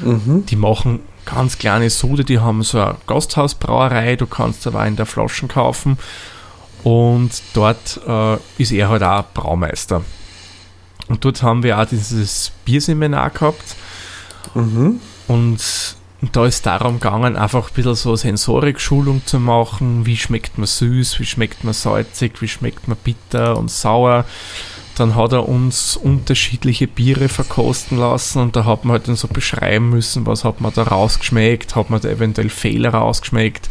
Mhm. 0.02 0.44
Die 0.46 0.56
machen 0.56 1.00
ganz 1.24 1.58
kleine 1.58 1.88
Sude, 1.90 2.24
die 2.24 2.38
haben 2.38 2.62
so 2.62 2.80
eine 2.80 2.96
Gasthausbrauerei, 3.06 4.16
du 4.16 4.26
kannst 4.26 4.66
aber 4.66 4.86
in 4.86 4.96
der 4.96 5.06
Flaschen 5.06 5.48
kaufen. 5.48 5.98
Und 6.84 7.30
dort 7.54 8.00
äh, 8.06 8.36
ist 8.58 8.72
er 8.72 8.88
halt 8.88 9.02
auch 9.02 9.24
Braumeister. 9.32 10.02
Und 11.12 11.26
dort 11.26 11.42
haben 11.42 11.62
wir 11.62 11.78
auch 11.78 11.84
dieses 11.84 12.52
Bierseminar 12.64 13.28
gehabt. 13.28 13.76
Mhm. 14.54 14.98
Und, 15.28 15.60
da 16.32 16.46
ist 16.46 16.64
darum 16.64 17.00
gegangen, 17.00 17.36
einfach 17.36 17.68
ein 17.68 17.74
bisschen 17.74 17.96
so 17.96 18.16
Sensorik-Schulung 18.16 19.20
zu 19.26 19.38
machen. 19.38 20.06
Wie 20.06 20.16
schmeckt 20.16 20.56
man 20.56 20.66
süß, 20.66 21.20
wie 21.20 21.26
schmeckt 21.26 21.64
man 21.64 21.74
salzig, 21.74 22.40
wie 22.40 22.48
schmeckt 22.48 22.88
man 22.88 22.96
bitter 22.96 23.58
und 23.58 23.70
sauer. 23.70 24.24
Dann 24.96 25.14
hat 25.14 25.32
er 25.32 25.46
uns 25.46 25.98
unterschiedliche 25.98 26.86
Biere 26.86 27.28
verkosten 27.28 27.98
lassen 27.98 28.40
und 28.40 28.56
da 28.56 28.64
hat 28.64 28.86
man 28.86 28.92
halt 28.92 29.08
dann 29.08 29.16
so 29.16 29.28
beschreiben 29.28 29.90
müssen, 29.90 30.24
was 30.24 30.44
hat 30.44 30.62
man 30.62 30.72
da 30.72 30.84
rausgeschmeckt, 30.84 31.76
hat 31.76 31.90
man 31.90 32.00
da 32.00 32.08
eventuell 32.08 32.48
Fehler 32.48 32.94
rausgeschmeckt. 32.94 33.68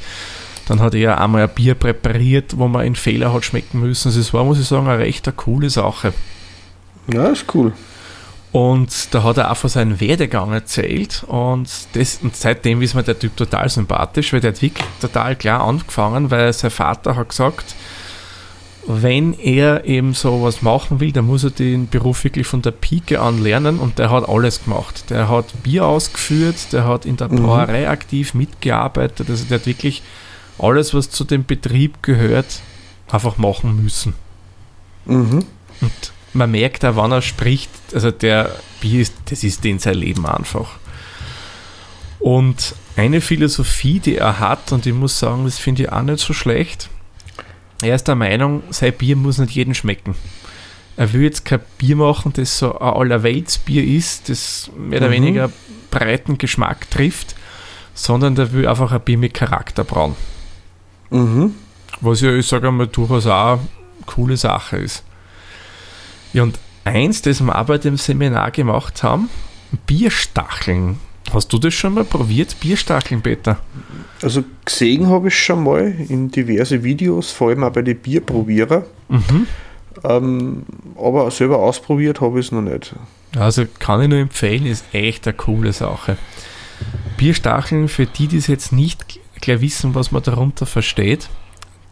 Dann 0.67 0.79
hat 0.79 0.93
er 0.93 1.19
einmal 1.19 1.43
ein 1.43 1.55
Bier 1.55 1.73
präpariert, 1.73 2.59
wo 2.59 2.67
man 2.67 2.81
einen 2.83 2.95
Fehler 2.95 3.33
hat 3.33 3.45
schmecken 3.45 3.79
müssen. 3.79 4.09
Also 4.09 4.19
es 4.19 4.31
war, 4.31 4.43
muss 4.43 4.59
ich 4.59 4.67
sagen, 4.67 4.87
eine 4.87 4.99
recht 4.99 5.27
eine 5.27 5.35
coole 5.35 5.71
Sache. 5.71 6.13
Ja, 7.13 7.27
ist 7.27 7.45
cool. 7.53 7.73
Und 8.51 9.13
da 9.13 9.23
hat 9.23 9.37
er 9.37 9.49
auch 9.49 9.55
von 9.55 9.69
seinem 9.69 9.99
Werdegang 10.01 10.51
erzählt 10.51 11.23
und, 11.25 11.69
das, 11.93 12.19
und 12.21 12.35
seitdem 12.35 12.81
ist 12.81 12.95
mir 12.95 13.03
der 13.03 13.17
Typ 13.17 13.37
total 13.37 13.69
sympathisch, 13.69 14.33
weil 14.33 14.41
der 14.41 14.51
hat 14.51 14.61
wirklich 14.61 14.85
total 14.99 15.37
klar 15.37 15.61
angefangen, 15.63 16.31
weil 16.31 16.51
sein 16.51 16.69
Vater 16.69 17.15
hat 17.15 17.29
gesagt, 17.29 17.75
wenn 18.87 19.33
er 19.33 19.85
eben 19.85 20.13
so 20.13 20.43
was 20.43 20.61
machen 20.61 20.99
will, 20.99 21.13
dann 21.13 21.27
muss 21.27 21.45
er 21.45 21.51
den 21.51 21.87
Beruf 21.87 22.25
wirklich 22.25 22.45
von 22.45 22.61
der 22.61 22.71
Pike 22.71 23.21
an 23.21 23.41
lernen 23.41 23.79
und 23.79 23.99
der 23.99 24.09
hat 24.09 24.27
alles 24.27 24.65
gemacht. 24.65 25.09
Der 25.09 25.29
hat 25.29 25.63
Bier 25.63 25.85
ausgeführt, 25.85 26.73
der 26.73 26.85
hat 26.85 27.05
in 27.05 27.15
der 27.15 27.29
Brauerei 27.29 27.83
mhm. 27.83 27.89
aktiv 27.89 28.33
mitgearbeitet, 28.33 29.29
also 29.29 29.45
der 29.45 29.59
hat 29.59 29.65
wirklich 29.65 30.03
alles, 30.59 30.93
was 30.93 31.09
zu 31.09 31.23
dem 31.23 31.45
Betrieb 31.45 32.03
gehört, 32.03 32.61
einfach 33.09 33.37
machen 33.37 33.81
müssen. 33.81 34.13
Mhm. 35.05 35.45
Und 35.79 36.11
man 36.33 36.51
merkt 36.51 36.85
auch, 36.85 36.95
wann 36.95 37.11
er 37.11 37.21
spricht, 37.21 37.69
also 37.93 38.11
der 38.11 38.55
Bier 38.79 39.01
ist, 39.01 39.13
das 39.25 39.43
ist 39.43 39.65
in 39.65 39.79
sein 39.79 39.95
Leben 39.95 40.25
einfach. 40.25 40.79
Und 42.19 42.75
eine 42.95 43.21
Philosophie, 43.21 43.99
die 43.99 44.17
er 44.17 44.39
hat, 44.39 44.71
und 44.71 44.85
ich 44.85 44.93
muss 44.93 45.19
sagen, 45.19 45.45
das 45.45 45.57
finde 45.57 45.83
ich 45.83 45.91
auch 45.91 46.03
nicht 46.03 46.19
so 46.19 46.33
schlecht. 46.33 46.89
Er 47.81 47.95
ist 47.95 48.07
der 48.07 48.15
Meinung, 48.15 48.63
sein 48.69 48.93
Bier 48.93 49.15
muss 49.15 49.39
nicht 49.39 49.53
jedem 49.53 49.73
schmecken. 49.73 50.15
Er 50.97 51.11
will 51.13 51.23
jetzt 51.23 51.45
kein 51.45 51.61
Bier 51.77 51.95
machen, 51.95 52.31
das 52.33 52.59
so 52.59 52.77
ein 52.77 52.93
Allerweltsbier 52.93 53.83
ist, 53.83 54.29
das 54.29 54.69
mehr 54.77 54.99
oder 54.99 55.07
mhm. 55.07 55.13
weniger 55.13 55.51
breiten 55.89 56.37
Geschmack 56.37 56.91
trifft, 56.91 57.35
sondern 57.93 58.35
der 58.35 58.53
will 58.53 58.67
einfach 58.67 58.91
ein 58.91 59.01
Bier 59.01 59.17
mit 59.17 59.33
Charakter 59.33 59.83
brauen. 59.83 60.15
Mhm. 61.09 61.55
Was 62.01 62.21
ja, 62.21 62.31
ich 62.33 62.47
sage 62.47 62.69
mal, 62.71 62.87
durchaus 62.87 63.25
auch 63.25 63.53
eine 63.53 63.67
coole 64.05 64.37
Sache 64.37 64.77
ist. 64.77 65.03
Ja, 66.33 66.43
und 66.43 66.59
eins, 66.83 67.21
das 67.21 67.41
wir 67.41 67.59
auch 67.59 67.65
bei 67.65 67.77
dem 67.77 67.97
Seminar 67.97 68.51
gemacht 68.51 69.03
haben, 69.03 69.29
Bierstacheln. 69.85 70.99
Hast 71.33 71.53
du 71.53 71.57
das 71.57 71.73
schon 71.73 71.93
mal 71.93 72.03
probiert, 72.03 72.59
Bierstacheln, 72.59 73.21
Peter? 73.21 73.59
Also 74.21 74.43
gesehen 74.65 75.07
habe 75.07 75.29
ich 75.29 75.39
schon 75.39 75.63
mal 75.63 75.93
in 76.09 76.29
diverse 76.29 76.83
Videos, 76.83 77.31
vor 77.31 77.49
allem 77.49 77.63
auch 77.63 77.71
bei 77.71 77.81
den 77.81 77.97
Bierprobierer. 77.97 78.85
Mhm. 79.07 79.47
Ähm, 80.03 80.63
aber 80.97 81.31
selber 81.31 81.59
ausprobiert 81.59 82.21
habe 82.21 82.39
ich 82.39 82.47
es 82.47 82.51
noch 82.51 82.61
nicht. 82.61 82.95
Also 83.37 83.65
kann 83.79 84.01
ich 84.01 84.09
nur 84.09 84.19
empfehlen, 84.19 84.65
ist 84.65 84.85
echt 84.93 85.27
eine 85.27 85.35
coole 85.35 85.73
Sache. 85.73 86.17
Bierstacheln, 87.17 87.87
für 87.87 88.05
die, 88.05 88.27
die 88.27 88.37
es 88.37 88.47
jetzt 88.47 88.73
nicht 88.73 89.19
gleich 89.39 89.61
wissen, 89.61 89.95
was 89.95 90.11
man 90.11 90.23
darunter 90.23 90.65
versteht, 90.65 91.29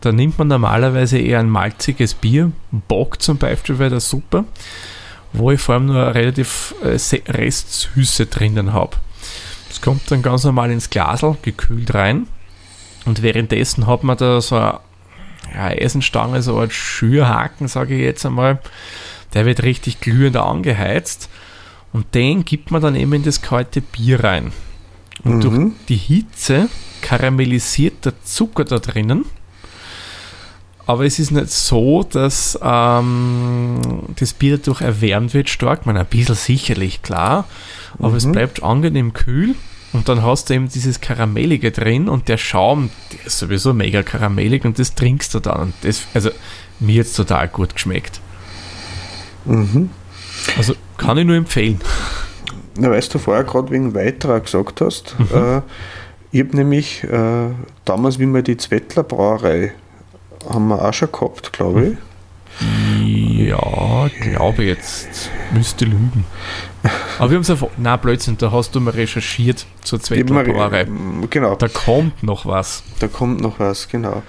da 0.02 0.12
nimmt 0.12 0.38
man 0.38 0.48
normalerweise 0.48 1.18
eher 1.18 1.40
ein 1.40 1.50
malziges 1.50 2.14
Bier, 2.14 2.52
Bock 2.72 3.22
zum 3.22 3.38
Beispiel 3.38 3.80
wäre 3.80 3.90
das 3.90 4.10
super, 4.10 4.46
wo 5.34 5.52
ich 5.52 5.60
vor 5.60 5.76
allem 5.76 5.88
nur 5.88 6.16
relativ 6.16 6.74
äh, 6.84 6.98
Restsüße 7.32 8.28
drinnen 8.28 8.74
habe. 8.74 8.98
Das 9.68 9.82
kommt 9.82 10.10
dann 10.10 10.22
ganz 10.22 10.44
normal 10.46 10.72
ins 10.72 10.90
Glasl, 10.90 11.36
gekühlt 11.42 11.94
rein 11.94 12.28
und 13.06 13.22
währenddessen 13.22 13.88
hat 13.88 14.04
man 14.04 14.18
da 14.18 14.42
so 14.42 14.56
eine 14.56 14.80
ja, 15.54 15.66
Eisenstange, 15.66 16.42
so 16.42 16.58
ein 16.60 16.72
Schürhaken, 16.72 17.68
sage 17.68 17.96
ich 17.96 18.02
jetzt 18.02 18.26
einmal, 18.26 18.60
der 19.34 19.46
wird 19.46 19.64
richtig 19.64 20.00
glühend 20.00 20.38
angeheizt 20.38 21.30
und 21.92 22.16
den 22.16 22.46
gibt 22.46 22.72
man 22.72 22.82
dann 22.82 22.96
eben 22.96 23.14
in 23.14 23.24
das 23.24 23.42
kalte 23.42 23.82
Bier 23.82 24.24
rein. 24.24 24.52
Und 25.24 25.38
mhm. 25.38 25.42
durch 25.42 25.72
die 25.90 25.98
Hitze 25.98 26.70
karamellisiert 27.02 28.06
der 28.06 28.14
Zucker 28.24 28.64
da 28.64 28.80
drinnen 28.80 29.26
aber 30.90 31.06
es 31.06 31.20
ist 31.20 31.30
nicht 31.30 31.52
so, 31.52 32.02
dass 32.02 32.58
ähm, 32.64 33.80
das 34.20 34.34
Bier 34.34 34.58
dadurch 34.58 34.82
erwärmt 34.82 35.36
wird 35.36 35.48
stark. 35.48 35.86
Man 35.86 35.96
ein 35.98 36.06
bisschen 36.08 36.34
sicherlich, 36.34 37.04
klar. 37.04 37.48
Aber 38.00 38.10
mhm. 38.10 38.16
es 38.16 38.32
bleibt 38.32 38.64
angenehm 38.64 39.14
kühl. 39.14 39.54
Und 39.94 40.10
dann 40.10 40.24
hast 40.24 40.50
du 40.50 40.56
eben 40.56 40.68
dieses 40.68 41.00
Karamellige 41.00 41.70
drin 41.70 42.10
und 42.10 42.28
der 42.28 42.38
Schaum, 42.38 42.90
der 43.12 43.28
ist 43.28 43.38
sowieso 43.38 43.72
mega 43.72 44.02
karamellig 44.02 44.66
und 44.66 44.80
das 44.80 44.96
trinkst 44.96 45.32
du 45.36 45.40
dann. 45.40 45.62
Und 45.62 45.74
das, 45.84 46.08
also 46.16 46.32
mir 46.80 46.96
jetzt 46.96 47.16
total 47.16 47.50
gut 47.50 47.76
geschmeckt. 47.76 48.20
Mhm. 49.46 49.92
Also 50.58 50.74
kann 50.98 51.20
ich 51.20 51.26
nur 51.26 51.36
empfehlen. 51.36 51.80
Na, 52.80 52.90
weißt 52.90 53.14
du 53.14 53.20
vorher 53.20 53.44
gerade 53.44 53.70
wegen 53.70 53.94
weiterer 53.94 54.40
gesagt 54.40 54.82
hast, 54.82 55.16
mhm. 55.20 55.38
äh, 55.38 55.62
ich 56.32 56.40
habe 56.40 56.58
nämlich 56.58 57.04
äh, 57.04 57.50
damals, 57.86 58.18
wie 58.18 58.26
wir 58.26 58.42
die 58.42 58.58
Zwettler 58.58 59.04
Brauerei 59.04 59.74
haben 60.48 60.68
wir 60.68 60.84
auch 60.84 60.94
schon 60.94 61.12
gehabt, 61.12 61.54
glaube 61.54 61.88
ich. 61.88 61.98
Ja, 63.48 64.10
glaube 64.22 64.64
jetzt. 64.64 65.30
Müsste 65.54 65.86
lügen. 65.86 66.26
Aber 67.18 67.30
wir 67.30 67.36
haben 67.36 67.42
es 67.42 67.50
einfach. 67.50 67.70
Na, 67.78 67.96
Blödsinn, 67.98 68.38
da 68.38 68.52
hast 68.52 68.76
du 68.76 68.80
mal 68.80 68.92
recherchiert 68.92 69.66
zur 69.82 70.00
Zweitbrauerei. 70.00 70.88
Genau. 71.30 71.56
Da 71.56 71.68
kommt 71.68 72.24
noch 72.24 72.46
was. 72.46 72.84
Da 73.00 73.08
kommt 73.08 73.42
noch 73.42 73.60
was, 73.60 73.88
genau. 73.88 74.24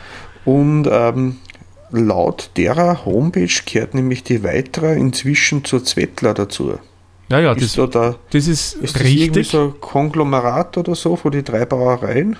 Und 0.44 0.88
ähm, 0.90 1.36
laut 1.90 2.50
derer 2.56 3.04
Homepage 3.04 3.48
gehört 3.66 3.94
nämlich 3.94 4.22
die 4.22 4.42
Weiterer 4.42 4.94
inzwischen 4.94 5.64
zur 5.64 5.84
Zwettler 5.84 6.34
dazu. 6.34 6.78
Ja, 7.30 7.38
ja, 7.38 7.52
ist 7.52 7.78
das, 7.78 7.90
da, 7.90 8.16
das 8.30 8.48
ist, 8.48 8.74
ist 8.74 8.96
das 8.96 9.04
richtig. 9.04 9.48
so 9.48 9.66
ein 9.66 9.80
Konglomerat 9.80 10.76
oder 10.78 10.96
so 10.96 11.14
von 11.14 11.30
die 11.30 11.44
drei 11.44 11.64
Brauereien? 11.64 12.36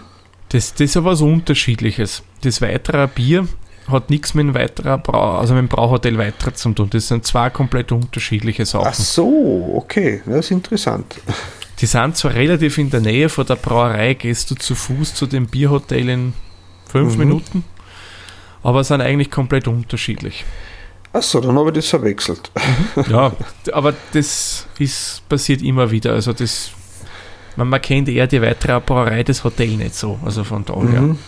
Das, 0.51 0.75
das 0.75 0.81
ist 0.83 0.97
aber 0.97 1.13
was 1.13 1.21
Unterschiedliches. 1.21 2.23
Das 2.43 2.61
Weiterer 2.61 3.07
Bier 3.07 3.49
hat 3.89 4.11
nichts 4.11 4.35
mit 4.35 4.45
einem 4.45 4.55
weiterer 4.55 4.99
Brau, 4.99 5.39
also 5.39 5.55
mit 5.55 5.63
dem 5.63 5.69
Brauhotel 5.69 6.19
weiter 6.19 6.55
zu 6.55 6.73
tun. 6.73 6.91
Das 6.91 7.09
sind 7.09 7.25
zwei 7.25 7.51
komplett 7.51 7.93
unterschiedliche 7.93 8.67
Sachen. 8.67 8.87
Ach 8.89 8.95
so, 8.95 9.73
okay, 9.77 10.23
das 10.27 10.47
ist 10.47 10.51
interessant. 10.51 11.17
Die 11.81 11.87
sind 11.87 12.17
zwar 12.17 12.35
relativ 12.35 12.79
in 12.79 12.91
der 12.91 13.01
Nähe 13.01 13.29
von 13.29 13.47
der 13.47 13.57
Brauerei, 13.57 14.15
gehst 14.15 14.51
du 14.51 14.55
zu 14.55 14.75
Fuß 14.75 15.15
zu 15.15 15.27
dem 15.27 15.47
Bierhotel 15.47 16.09
in 16.09 16.33
fünf 16.87 17.15
mhm. 17.15 17.19
Minuten, 17.19 17.65
aber 18.63 18.85
sind 18.85 19.01
eigentlich 19.01 19.31
komplett 19.31 19.67
unterschiedlich. 19.67 20.45
Achso, 21.13 21.41
dann 21.41 21.59
habe 21.59 21.71
ich 21.71 21.77
das 21.77 21.89
verwechselt. 21.89 22.51
Mhm. 22.97 23.05
Ja, 23.11 23.33
aber 23.73 23.95
das 24.13 24.67
ist 24.79 25.23
passiert 25.29 25.63
immer 25.63 25.91
wieder. 25.91 26.13
Also 26.13 26.33
das, 26.33 26.71
man, 27.61 27.69
man 27.69 27.83
kennt 27.83 28.09
eher 28.09 28.27
die 28.27 28.41
weitere 28.41 28.81
Brauerei, 28.81 29.23
das 29.23 29.45
Hotel 29.45 29.69
nicht 29.77 29.95
so. 29.95 30.19
Also 30.25 30.45
von 30.45 30.65
daher. 30.65 31.03
Mhm. 31.03 31.19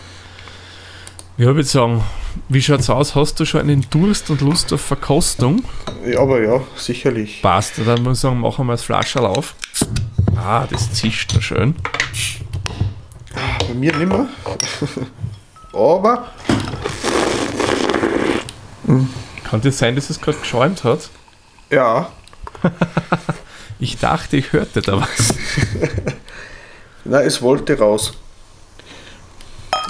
Ja, 1.37 1.49
ich 1.49 1.55
würde 1.55 1.63
sagen, 1.63 2.03
wie 2.49 2.61
schaut 2.61 2.79
es 2.79 2.89
aus? 2.89 3.15
Hast 3.15 3.39
du 3.39 3.45
schon 3.45 3.61
einen 3.61 3.85
Durst 3.89 4.29
und 4.29 4.41
Lust 4.41 4.73
auf 4.73 4.81
Verkostung? 4.81 5.63
Ja, 6.05 6.19
aber 6.19 6.41
ja, 6.41 6.61
sicherlich. 6.75 7.41
Passt, 7.41 7.73
dann 7.85 8.03
muss 8.03 8.17
ich 8.17 8.21
sagen, 8.21 8.39
machen 8.39 8.65
wir 8.65 8.73
das 8.73 8.83
Flascherl 8.83 9.25
auf. 9.25 9.55
Ah, 10.35 10.65
das 10.69 10.91
zischt 10.93 11.35
da 11.35 11.41
schön. 11.41 11.75
Bei 13.67 13.73
mir 13.73 13.95
nicht 13.95 14.09
mehr. 14.09 14.27
aber. 15.73 16.29
Kann 19.43 19.61
das 19.61 19.77
sein, 19.77 19.95
dass 19.95 20.09
es 20.09 20.19
gerade 20.19 20.37
geschäumt 20.37 20.83
hat? 20.83 21.09
Ja. 21.69 22.11
ich 23.79 23.97
dachte, 23.97 24.37
ich 24.37 24.51
hörte 24.53 24.81
da 24.81 24.99
was. 25.01 25.33
Nein, 27.05 27.25
es 27.25 27.41
wollte 27.41 27.77
raus. 27.77 28.13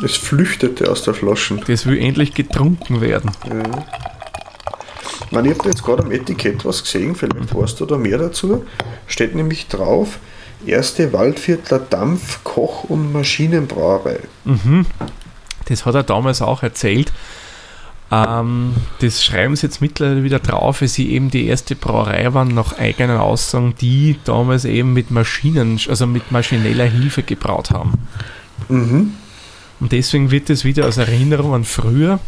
Es 0.04 0.16
flüchtete 0.16 0.90
aus 0.90 1.04
der 1.04 1.14
Flasche. 1.14 1.60
Das 1.68 1.86
will 1.86 2.00
endlich 2.00 2.34
getrunken 2.34 3.02
werden. 3.02 3.32
Ja. 3.48 3.86
Man, 5.32 5.46
ich 5.46 5.58
habe 5.58 5.70
jetzt 5.70 5.84
gerade 5.84 6.04
am 6.04 6.12
Etikett 6.12 6.64
was 6.64 6.84
gesehen, 6.84 7.16
vielleicht 7.16 7.56
weißt 7.56 7.80
du 7.80 7.86
da 7.86 7.98
mehr 7.98 8.18
dazu. 8.18 8.66
Steht 9.08 9.34
nämlich 9.36 9.68
drauf, 9.68 10.20
erste 10.66 11.12
Waldviertler 11.12 11.80
Dampf-, 11.80 12.44
Koch- 12.44 12.84
und 12.86 13.12
Maschinenbrauerei. 13.12 14.20
Mhm. 14.46 14.86
Das 15.66 15.86
hat 15.86 15.96
er 15.96 16.04
damals 16.04 16.42
auch 16.42 16.62
erzählt. 16.62 17.12
Ähm, 18.14 18.76
das 19.00 19.24
schreiben 19.24 19.56
sie 19.56 19.66
jetzt 19.66 19.82
mittlerweile 19.82 20.24
wieder 20.24 20.40
drauf, 20.40 20.82
weil 20.82 20.88
sie 20.88 21.12
eben 21.12 21.32
die 21.32 21.48
erste 21.48 21.76
Brauerei 21.76 22.32
waren, 22.34 22.50
nach 22.50 22.78
eigenen 22.78 23.18
Aussagen, 23.18 23.74
die 23.82 24.18
damals 24.24 24.66
eben 24.66 24.94
mit 24.94 25.10
Maschinen, 25.10 25.80
also 25.90 26.06
mit 26.06 26.32
maschineller 26.32 26.86
Hilfe 26.86 27.24
gebraut 27.24 27.72
haben. 27.72 27.94
Mhm. 28.70 29.14
Und 29.80 29.92
deswegen 29.92 30.30
wird 30.30 30.50
es 30.52 30.64
wieder 30.64 30.86
als 30.86 30.98
Erinnerung 30.98 31.56
an 31.56 31.64
früher. 31.64 32.20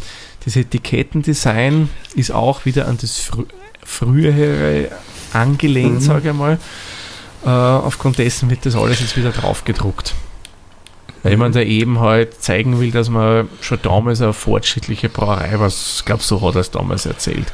Das 0.44 0.56
Etikettendesign 0.56 1.88
ist 2.14 2.32
auch 2.32 2.64
wieder 2.64 2.88
an 2.88 2.98
das 3.00 3.18
frü 3.18 3.44
frühere 3.84 4.88
angelehnt, 5.32 5.94
mhm. 5.94 6.00
sage 6.00 6.30
ich 6.30 6.34
mal. 6.34 6.58
Äh, 7.44 7.48
aufgrund 7.48 8.18
dessen 8.18 8.50
wird 8.50 8.66
das 8.66 8.74
alles 8.74 8.98
jetzt 8.98 9.16
wieder 9.16 9.30
drauf 9.30 9.64
gedruckt. 9.64 10.16
Weil 11.26 11.36
man 11.36 11.52
da 11.52 11.60
eben 11.60 12.00
halt 12.00 12.40
zeigen 12.40 12.80
will, 12.80 12.90
dass 12.90 13.10
man 13.10 13.48
schon 13.60 13.78
damals 13.82 14.22
eine 14.22 14.32
fortschrittliche 14.32 15.08
Brauerei 15.08 15.58
war. 15.58 15.68
Ich 15.68 16.04
glaube, 16.04 16.22
so 16.22 16.40
hat 16.42 16.54
er 16.54 16.60
es 16.60 16.70
damals 16.70 17.04
erzählt. 17.06 17.52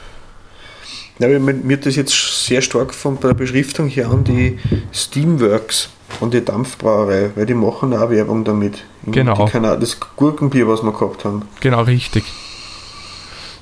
Ja, 1.18 1.28
mir 1.28 1.76
hat 1.76 1.86
das 1.86 1.96
jetzt 1.96 2.46
sehr 2.46 2.62
stark 2.62 2.92
von 2.94 3.18
der 3.20 3.34
Beschriftung 3.34 3.86
hier 3.86 4.10
an 4.10 4.24
die 4.24 4.58
Steamworks 4.92 5.90
und 6.20 6.34
die 6.34 6.44
Dampfbrauerei, 6.44 7.30
weil 7.34 7.46
die 7.46 7.54
machen 7.54 7.94
auch 7.94 8.10
Werbung 8.10 8.44
damit. 8.44 8.82
Genau. 9.06 9.48
Das 9.48 9.98
Gurkenbier, 10.16 10.66
was 10.68 10.82
wir 10.82 10.92
gehabt 10.92 11.24
haben. 11.24 11.42
Genau, 11.60 11.82
richtig. 11.82 12.24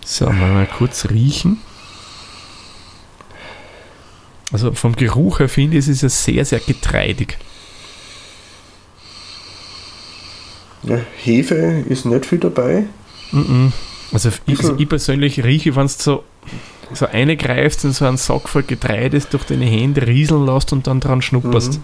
So, 0.05 0.27
mal, 0.27 0.53
mal 0.53 0.67
kurz 0.67 1.09
riechen. 1.11 1.59
Also 4.53 4.73
vom 4.73 4.97
Geruch 4.97 5.39
her 5.39 5.49
finde 5.49 5.77
ich, 5.77 5.87
es 5.87 5.89
ist 5.89 6.03
ja 6.03 6.09
sehr, 6.09 6.45
sehr 6.45 6.61
getreidig. 6.61 7.39
Ja, 10.83 10.99
Hefe 11.17 11.85
ist 11.89 12.07
nicht 12.07 12.27
viel 12.27 12.39
dabei. 12.39 12.85
Mhm. 13.33 13.73
Also 14.13 14.31
ich, 14.47 14.61
ich 14.79 14.89
persönlich 14.89 15.45
rieche, 15.45 15.77
wenn 15.77 15.87
du 15.87 15.93
so, 15.93 16.25
so 16.93 17.05
reingreifst 17.05 17.85
und 17.85 17.93
so 17.93 18.07
einen 18.07 18.17
Sack 18.17 18.49
voll 18.49 18.63
Getreides 18.63 19.29
durch 19.29 19.45
deine 19.45 19.67
Hände 19.67 20.07
rieseln 20.07 20.47
lässt 20.47 20.73
und 20.73 20.87
dann 20.87 21.01
dran 21.01 21.23
schnupperst. 21.23 21.81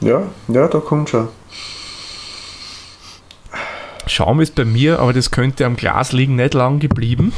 Mhm. 0.00 0.08
Ja, 0.08 0.22
ja, 0.48 0.68
da 0.68 0.80
kommt 0.80 1.10
schon. 1.10 1.28
Schaum 4.06 4.40
ist 4.40 4.54
bei 4.54 4.64
mir, 4.64 4.98
aber 4.98 5.12
das 5.12 5.30
könnte 5.30 5.64
am 5.64 5.76
Glas 5.76 6.12
liegen, 6.12 6.36
nicht 6.36 6.54
lang 6.54 6.78
geblieben. 6.78 7.32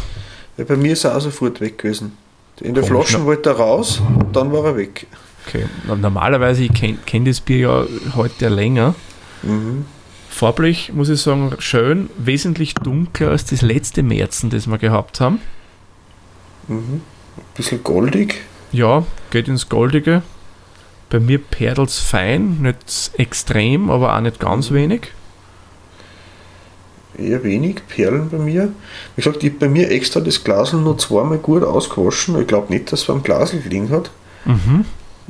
Ja, 0.57 0.65
bei 0.65 0.77
mir 0.77 0.93
ist 0.93 1.05
er 1.05 1.17
auch 1.17 1.21
sofort 1.21 1.61
weg 1.61 1.79
gewesen. 1.79 2.17
In 2.61 2.75
der 2.75 2.83
Komisch, 2.83 3.11
Flasche 3.11 3.25
wollte 3.25 3.51
er 3.51 3.57
raus 3.57 4.01
und 4.01 4.35
dann 4.35 4.51
war 4.53 4.65
er 4.65 4.77
weg. 4.77 5.07
Okay. 5.47 5.67
Normalerweise, 5.87 6.65
ich 6.65 6.73
kenne 6.73 6.99
kenn 7.07 7.25
das 7.25 7.41
Bier 7.41 7.59
ja 7.59 7.87
heute 8.17 8.49
länger. 8.49 8.95
Mhm. 9.43 9.85
Farblich 10.37 10.93
muss 10.93 11.09
ich 11.09 11.23
sagen, 11.23 11.55
schön, 11.61 12.11
wesentlich 12.19 12.75
dunkler 12.75 13.31
als 13.31 13.47
das 13.47 13.63
letzte 13.63 14.03
Märzen, 14.03 14.51
das 14.51 14.67
wir 14.67 14.77
gehabt 14.77 15.19
haben. 15.19 15.41
Mhm. 16.69 17.01
Bisschen 17.55 17.83
goldig. 17.83 18.43
Ja, 18.71 19.07
geht 19.31 19.49
ins 19.49 19.71
Goldige. 19.71 20.21
Bei 21.09 21.21
mir 21.21 21.39
perdelt's 21.39 22.01
fein, 22.01 22.59
nicht 22.61 23.13
extrem, 23.17 23.89
aber 23.91 24.15
auch 24.15 24.21
nicht 24.21 24.39
ganz 24.39 24.73
wenig. 24.73 25.09
Eher 27.17 27.43
wenig 27.43 27.77
Perlen 27.89 28.29
bei 28.29 28.37
mir. 28.37 28.75
Wie 29.15 29.23
gesagt, 29.23 29.43
ich 29.43 29.53
habe 29.53 29.61
bei 29.61 29.69
mir 29.71 29.91
extra 29.91 30.21
das 30.21 30.45
Glasl 30.45 30.77
nur 30.77 30.99
zweimal 30.99 31.39
gut 31.39 31.63
ausgewaschen. 31.63 32.39
Ich 32.39 32.47
glaube 32.47 32.71
nicht, 32.71 32.93
dass 32.93 33.01
es 33.01 33.07
beim 33.07 33.23
Glasl 33.23 33.61
gelegen 33.61 33.89
hat. 33.89 34.11
Mhm. 34.45 34.85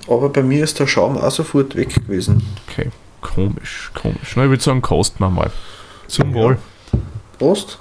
Aber 0.09 0.31
bei 0.31 0.43
mir 0.43 0.65
ist 0.65 0.81
der 0.81 0.89
Schaum 0.89 1.17
auch 1.17 1.31
sofort 1.31 1.77
weg 1.77 1.95
gewesen. 1.95 2.43
Okay, 2.69 2.91
komisch, 3.35 3.91
komisch. 3.95 4.35
Na, 4.37 4.45
ich 4.45 4.49
würde 4.51 4.63
sagen, 4.63 4.83
kosten 4.83 5.19
wir 5.21 5.31
mal. 5.31 5.51
Zum 6.09 6.31
Ja. 6.31 6.35
Wohl. 6.35 6.59
Prost. 7.39 7.79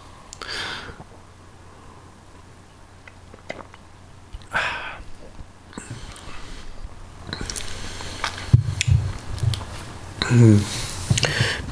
Hm. 10.28 10.62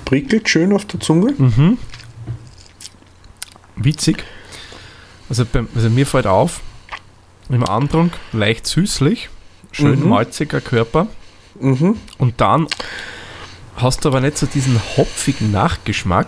Prickelt 0.05 0.47
schön 0.49 0.73
auf 0.73 0.85
der 0.85 0.99
Zunge. 0.99 1.33
Mhm. 1.37 1.77
Witzig. 3.75 4.23
Also, 5.29 5.45
beim, 5.45 5.67
also 5.73 5.89
mir 5.89 6.05
fällt 6.05 6.27
auf, 6.27 6.61
im 7.49 7.63
Andrang 7.63 8.11
leicht 8.31 8.67
süßlich, 8.67 9.29
schön 9.71 9.99
Mhm. 10.01 10.09
malziger 10.09 10.61
Körper 10.61 11.07
Mhm. 11.59 11.97
und 12.17 12.39
dann 12.41 12.67
hast 13.75 14.05
du 14.05 14.09
aber 14.09 14.21
nicht 14.21 14.37
so 14.37 14.45
diesen 14.45 14.79
hopfigen 14.97 15.51
Nachgeschmack, 15.51 16.27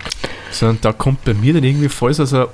sondern 0.52 0.80
da 0.82 0.94
kommt 0.94 1.24
bei 1.26 1.34
mir 1.34 1.54
dann 1.54 1.64
irgendwie 1.64 1.90
voll 1.90 2.14
so 2.14 2.24
ein 2.24 2.48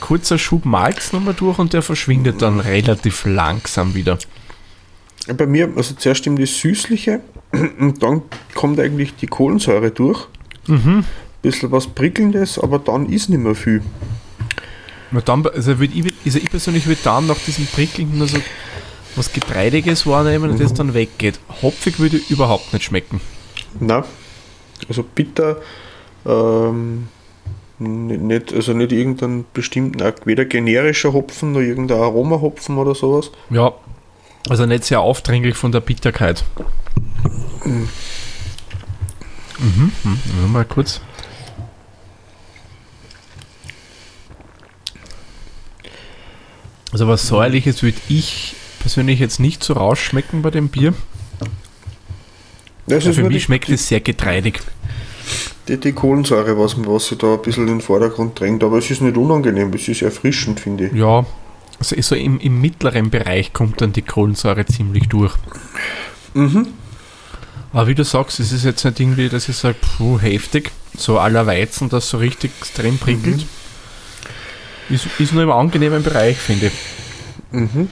kurzer 0.00 0.38
Schub 0.38 0.64
Malz 0.64 1.12
nochmal 1.12 1.34
durch 1.34 1.58
und 1.58 1.72
der 1.72 1.82
verschwindet 1.82 2.42
dann 2.42 2.60
relativ 2.60 3.24
langsam 3.24 3.94
wieder. 3.94 4.18
Bei 5.36 5.46
mir, 5.46 5.70
also 5.76 5.94
zuerst 5.94 6.26
eben 6.26 6.36
das 6.36 6.58
Süßliche 6.58 7.20
und 7.78 8.02
dann 8.02 8.22
kommt 8.54 8.80
eigentlich 8.80 9.14
die 9.14 9.26
Kohlensäure 9.26 9.90
durch. 9.90 10.26
Mhm. 10.66 11.04
Bisschen 11.42 11.70
was 11.72 11.86
Prickelndes, 11.86 12.58
aber 12.58 12.78
dann 12.78 13.08
ist 13.08 13.28
nicht 13.28 13.40
mehr 13.40 13.54
viel. 13.54 13.82
Dann, 15.24 15.46
also, 15.46 15.72
ich, 15.72 16.14
also 16.24 16.38
ich 16.38 16.50
persönlich 16.50 16.86
würde 16.86 17.00
dann 17.04 17.26
nach 17.26 17.38
diesem 17.38 17.66
Prickeln 17.66 18.16
nur 18.16 18.28
so 18.28 18.38
was 19.14 19.32
Getreidiges 19.32 20.06
wahrnehmen 20.06 20.50
und 20.50 20.60
das 20.60 20.72
dann 20.72 20.94
weggeht. 20.94 21.38
Hopfig 21.60 21.98
würde 21.98 22.18
überhaupt 22.28 22.72
nicht 22.72 22.84
schmecken. 22.84 23.20
Na, 23.80 24.04
also 24.88 25.02
bitter, 25.02 25.56
ähm, 26.26 27.08
nicht, 27.78 28.52
also 28.52 28.72
nicht 28.72 28.92
irgendeinen 28.92 29.44
bestimmten, 29.52 30.00
weder 30.24 30.44
generischer 30.44 31.12
Hopfen 31.12 31.52
noch 31.52 31.60
irgendein 31.60 31.98
Aromahopfen 31.98 32.78
oder 32.78 32.94
sowas. 32.94 33.30
Ja, 33.50 33.72
also 34.48 34.66
nicht 34.66 34.84
sehr 34.84 35.00
aufdringlich 35.00 35.56
von 35.56 35.72
der 35.72 35.80
Bitterkeit. 35.80 36.44
Mhm. 37.64 37.88
Mhm. 39.58 40.52
Mal 40.52 40.64
kurz. 40.64 41.00
Also 46.92 47.08
was 47.08 47.26
säuerliches 47.26 47.82
würde 47.82 47.98
ich 48.08 48.54
persönlich 48.80 49.18
jetzt 49.18 49.40
nicht 49.40 49.64
so 49.64 49.72
rausschmecken 49.74 50.42
bei 50.42 50.50
dem 50.50 50.68
Bier. 50.68 50.92
Das 52.86 53.04
Ja, 53.04 53.10
ist 53.10 53.16
für 53.16 53.24
mich 53.24 53.38
die, 53.38 53.40
schmeckt 53.40 53.70
es 53.70 53.88
sehr 53.88 54.00
getreidig. 54.00 54.60
die, 55.68 55.78
die 55.78 55.92
Kohlensäure, 55.92 56.58
was, 56.58 56.76
was 56.86 57.06
sich 57.08 57.18
da 57.18 57.34
ein 57.34 57.42
bisschen 57.42 57.64
in 57.68 57.74
den 57.74 57.80
Vordergrund 57.80 58.38
drängt, 58.38 58.64
aber 58.64 58.78
es 58.78 58.90
ist 58.90 59.00
nicht 59.02 59.16
unangenehm, 59.16 59.72
es 59.74 59.88
ist 59.88 60.02
erfrischend, 60.02 60.60
finde 60.60 60.86
ich. 60.86 60.92
Ja, 60.92 61.24
also 61.78 61.96
so 62.00 62.14
im, 62.14 62.38
im 62.40 62.60
mittleren 62.60 63.10
Bereich 63.10 63.52
kommt 63.52 63.80
dann 63.80 63.92
die 63.92 64.02
Kohlensäure 64.02 64.66
ziemlich 64.66 65.08
durch. 65.08 65.34
Mhm. 66.34 66.68
Aber 67.72 67.86
wie 67.86 67.94
du 67.94 68.04
sagst, 68.04 68.38
es 68.40 68.52
ist 68.52 68.64
jetzt 68.64 68.84
nicht 68.84 69.00
irgendwie, 69.00 69.28
dass 69.28 69.48
ich 69.48 69.56
sage, 69.56 69.76
puh, 69.96 70.18
heftig, 70.20 70.70
so 70.96 71.18
aller 71.18 71.46
Weizen, 71.46 71.88
das 71.88 72.08
so 72.10 72.18
richtig 72.18 72.50
extrem 72.60 72.98
prickelt. 72.98 73.46
Ist, 74.88 75.06
ist 75.18 75.32
nur 75.32 75.42
im 75.42 75.50
angenehmen 75.50 76.02
Bereich, 76.02 76.36
finde 76.36 76.66
ich. 76.66 76.72
Mhm. 77.50 77.88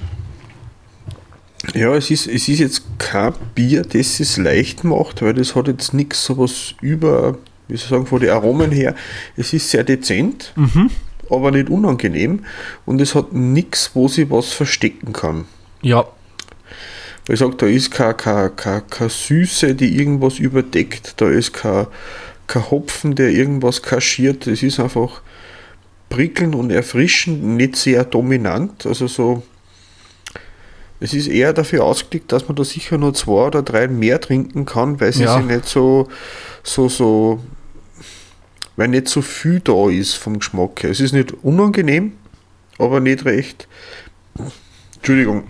Ja, 1.74 1.94
es 1.94 2.10
ist, 2.10 2.26
es 2.26 2.48
ist 2.48 2.58
jetzt 2.58 2.82
kein 2.98 3.34
Bier, 3.54 3.82
das 3.82 4.18
es 4.20 4.36
leicht 4.38 4.82
macht, 4.84 5.20
weil 5.22 5.34
das 5.34 5.54
hat 5.54 5.68
jetzt 5.68 5.92
nichts 5.92 6.24
sowas 6.24 6.74
über, 6.80 7.38
wie 7.68 7.76
soll 7.76 7.84
ich 7.84 7.90
sagen, 7.90 8.06
von 8.06 8.20
den 8.20 8.30
Aromen 8.30 8.70
her. 8.72 8.94
Es 9.36 9.52
ist 9.52 9.70
sehr 9.70 9.84
dezent, 9.84 10.52
Mhm. 10.56 10.90
aber 11.28 11.50
nicht 11.50 11.68
unangenehm 11.68 12.44
und 12.86 13.00
es 13.00 13.14
hat 13.14 13.32
nichts, 13.34 13.90
wo 13.94 14.08
sie 14.08 14.30
was 14.30 14.52
verstecken 14.52 15.12
kann. 15.12 15.44
Ja, 15.82 16.06
Weil 17.26 17.34
ich 17.34 17.40
sage, 17.40 17.54
da 17.56 17.66
ist 17.66 17.90
keine, 17.90 18.14
keine, 18.14 18.50
keine, 18.50 18.82
keine 18.88 19.10
Süße, 19.10 19.74
die 19.74 19.96
irgendwas 19.98 20.38
überdeckt, 20.38 21.14
da 21.18 21.28
ist 21.28 21.52
kein, 21.52 21.86
kein 22.46 22.70
Hopfen, 22.70 23.14
der 23.14 23.30
irgendwas 23.30 23.82
kaschiert. 23.82 24.46
Es 24.46 24.62
ist 24.62 24.80
einfach 24.80 25.20
prickelnd 26.08 26.54
und 26.54 26.70
erfrischend, 26.70 27.44
nicht 27.44 27.76
sehr 27.76 28.04
dominant. 28.04 28.86
Also 28.86 29.06
so, 29.06 29.42
es 31.00 31.14
ist 31.14 31.26
eher 31.28 31.52
dafür 31.52 31.84
ausgelegt, 31.84 32.30
dass 32.32 32.46
man 32.46 32.56
da 32.56 32.64
sicher 32.64 32.98
nur 32.98 33.14
zwei 33.14 33.46
oder 33.46 33.62
drei 33.62 33.88
mehr 33.88 34.20
trinken 34.20 34.66
kann, 34.66 35.00
weil 35.00 35.12
sie 35.12 35.24
Ja. 35.24 35.36
sich 35.38 35.46
nicht 35.46 35.66
so, 35.66 36.08
so, 36.62 36.88
so, 36.88 37.40
weil 38.76 38.88
nicht 38.88 39.08
so 39.08 39.22
viel 39.22 39.60
da 39.60 39.88
ist 39.88 40.14
vom 40.14 40.38
Geschmack 40.38 40.82
her. 40.82 40.90
Es 40.90 41.00
ist 41.00 41.12
nicht 41.12 41.32
unangenehm, 41.42 42.12
aber 42.78 43.00
nicht 43.00 43.24
recht. 43.24 43.66
Entschuldigung. 44.96 45.44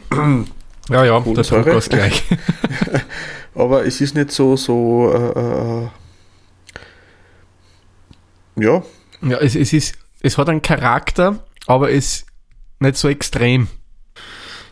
ja, 0.89 1.05
ja, 1.05 1.21
Kohlensäure. 1.21 1.65
Druckausgleich. 1.65 2.23
Aber 3.55 3.85
es 3.85 4.01
ist 4.01 4.15
nicht 4.15 4.31
so, 4.31 4.57
so, 4.57 5.13
äh, 5.13 5.87
äh, 8.61 8.65
ja, 8.65 8.83
ja, 9.23 9.39
es, 9.39 9.57
es, 9.57 9.73
ist, 9.73 9.95
es 10.21 10.39
hat 10.39 10.49
einen 10.49 10.63
Charakter, 10.63 11.45
aber 11.67 11.91
es 11.91 11.97
ist 12.19 12.27
nicht 12.79 12.97
so 12.97 13.09
extrem. 13.09 13.67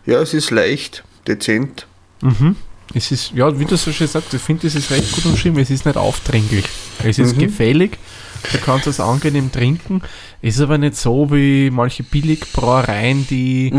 Ja, 0.09 0.21
es 0.21 0.35
ist 0.35 0.51
leicht, 0.51 1.05
dezent. 1.27 1.87
Mhm. 2.23 2.57
Es 2.94 3.11
ist, 3.12 3.33
ja, 3.35 3.59
wie 3.61 3.66
du 3.66 3.77
so 3.77 3.92
schön 3.92 4.07
sagst, 4.09 4.33
ich 4.33 4.40
finde, 4.40 4.66
es 4.66 4.75
ist 4.75 4.90
recht 4.90 5.12
gut 5.12 5.27
umschrieben. 5.27 5.61
Es 5.61 5.68
ist 5.71 5.85
nicht 5.85 5.99
aufdringlich. 5.99 6.64
Es 7.05 7.18
ist 7.18 7.37
Mhm. 7.37 7.40
gefällig. 7.40 7.99
Du 8.53 8.59
kannst 8.59 8.87
es 8.87 8.99
angenehm 9.01 9.53
trinken. 9.53 10.01
Es 10.40 10.55
ist 10.57 10.61
aber 10.62 10.79
nicht 10.79 10.97
so 10.97 11.31
wie 11.31 11.71
manche 11.71 12.03
Billigbrauereien, 12.03 13.27
die 13.29 13.73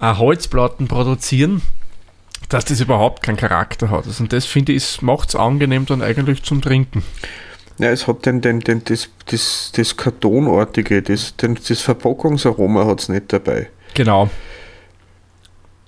äh, 0.00 0.14
Holzplatten 0.14 0.88
produzieren, 0.88 1.60
dass 2.48 2.64
das 2.64 2.80
überhaupt 2.80 3.22
keinen 3.22 3.36
Charakter 3.36 3.90
hat. 3.90 4.06
Also, 4.06 4.22
und 4.22 4.32
das 4.32 4.46
finde 4.46 4.72
ich, 4.72 5.02
macht 5.02 5.28
es 5.30 5.36
angenehm 5.36 5.84
dann 5.86 6.00
eigentlich 6.02 6.42
zum 6.42 6.62
Trinken. 6.62 7.02
Ja, 7.78 7.90
es 7.90 8.06
hat 8.06 8.24
den, 8.26 8.40
den, 8.40 8.60
den, 8.60 8.82
das, 8.84 9.08
das, 9.26 9.72
das 9.74 9.96
Kartonartige, 9.96 11.02
das, 11.02 11.36
den, 11.36 11.58
das 11.68 11.80
Verpackungsaroma 11.80 12.86
hat 12.86 13.00
es 13.00 13.08
nicht 13.08 13.32
dabei. 13.32 13.68
Genau. 13.94 14.30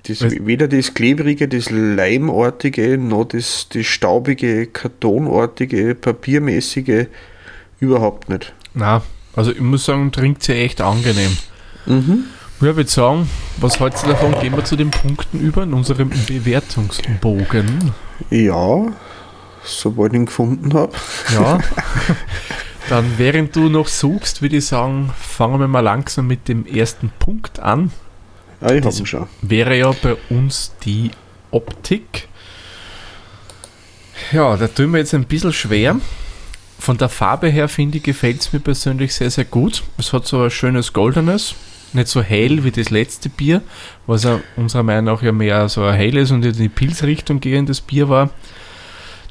Das, 0.05 0.21
weder 0.23 0.67
das 0.67 0.95
klebrige, 0.95 1.47
das 1.47 1.71
leimartige, 1.71 2.99
noch 2.99 3.25
das, 3.25 3.69
das 3.73 3.87
staubige, 3.87 4.67
kartonartige, 4.67 5.95
papiermäßige, 5.95 7.07
überhaupt 7.79 8.29
nicht. 8.29 8.53
Na, 8.75 9.03
also 9.37 9.53
ich 9.53 9.61
muss 9.61 9.85
sagen, 9.85 10.11
trinkt 10.11 10.43
sie 10.43 10.55
echt 10.55 10.81
angenehm. 10.81 11.37
Ja, 11.87 12.71
ich 12.71 12.77
würde 12.77 12.91
sagen, 12.91 13.29
was 13.59 13.81
hältst 13.81 14.05
du 14.05 14.11
davon? 14.11 14.39
Gehen 14.41 14.57
wir 14.57 14.65
zu 14.65 14.77
den 14.77 14.91
Punkten 14.91 15.41
über 15.41 15.65
in 15.65 15.73
unserem 15.73 16.11
Bewertungsbogen. 16.29 17.93
Ja, 18.31 18.87
sobald 19.65 20.13
ich 20.13 20.19
ihn 20.19 20.27
gefunden 20.27 20.75
habe. 20.75 20.93
Ja. 21.33 21.59
Dann, 22.89 23.15
während 23.17 23.57
du 23.57 23.69
noch 23.69 23.89
suchst, 23.89 24.43
würde 24.43 24.57
ich 24.57 24.67
sagen, 24.67 25.13
fangen 25.19 25.61
wir 25.61 25.69
mal 25.69 25.81
langsam 25.81 26.27
mit 26.27 26.49
dem 26.49 26.67
ersten 26.67 27.11
Punkt 27.19 27.61
an. 27.61 27.93
Ah, 28.63 28.73
ich 28.73 28.83
Das- 28.83 29.07
schon. 29.09 29.27
wäre 29.43 29.77
ja 29.77 29.91
bei 30.03 30.17
uns 30.31 30.73
die 30.85 31.11
Optik. 31.51 32.29
Ja, 34.33 34.57
da 34.57 34.69
tun 34.69 34.93
wir 34.93 34.99
jetzt 34.99 35.15
ein 35.15 35.25
bisschen 35.25 35.53
schwer. 35.53 35.97
Von 36.79 36.97
der 36.99 37.09
Farbe 37.09 37.49
her 37.49 37.69
finde 37.69 37.99
ich, 37.99 38.05
gefällt 38.05 38.41
es 38.41 38.53
mir 38.53 38.61
persönlich 38.61 39.15
sehr, 39.15 39.31
sehr 39.31 39.45
gut. 39.45 39.83
Es 39.99 40.13
hat 40.13 40.27
so 40.27 40.43
ein 40.43 40.51
schönes 40.51 40.93
Goldenes, 40.93 41.55
nicht 41.93 42.09
so 42.09 42.23
hell 42.23 42.65
wie 42.65 42.71
das 42.71 42.91
letzte 42.91 43.29
Bier, 43.29 43.63
was 44.07 44.25
ja 44.25 44.41
unserer 44.57 44.83
Meinung 44.83 45.05
nach 45.15 45.23
ja 45.23 45.33
mehr 45.33 45.69
so 45.69 45.85
ein 45.85 45.95
helles 45.95 46.31
und 46.31 46.45
in 46.45 46.53
die 46.55 46.69
Pilzrichtung 46.69 47.41
gehendes 47.41 47.81
Bier 47.81 48.09
war. 48.09 48.31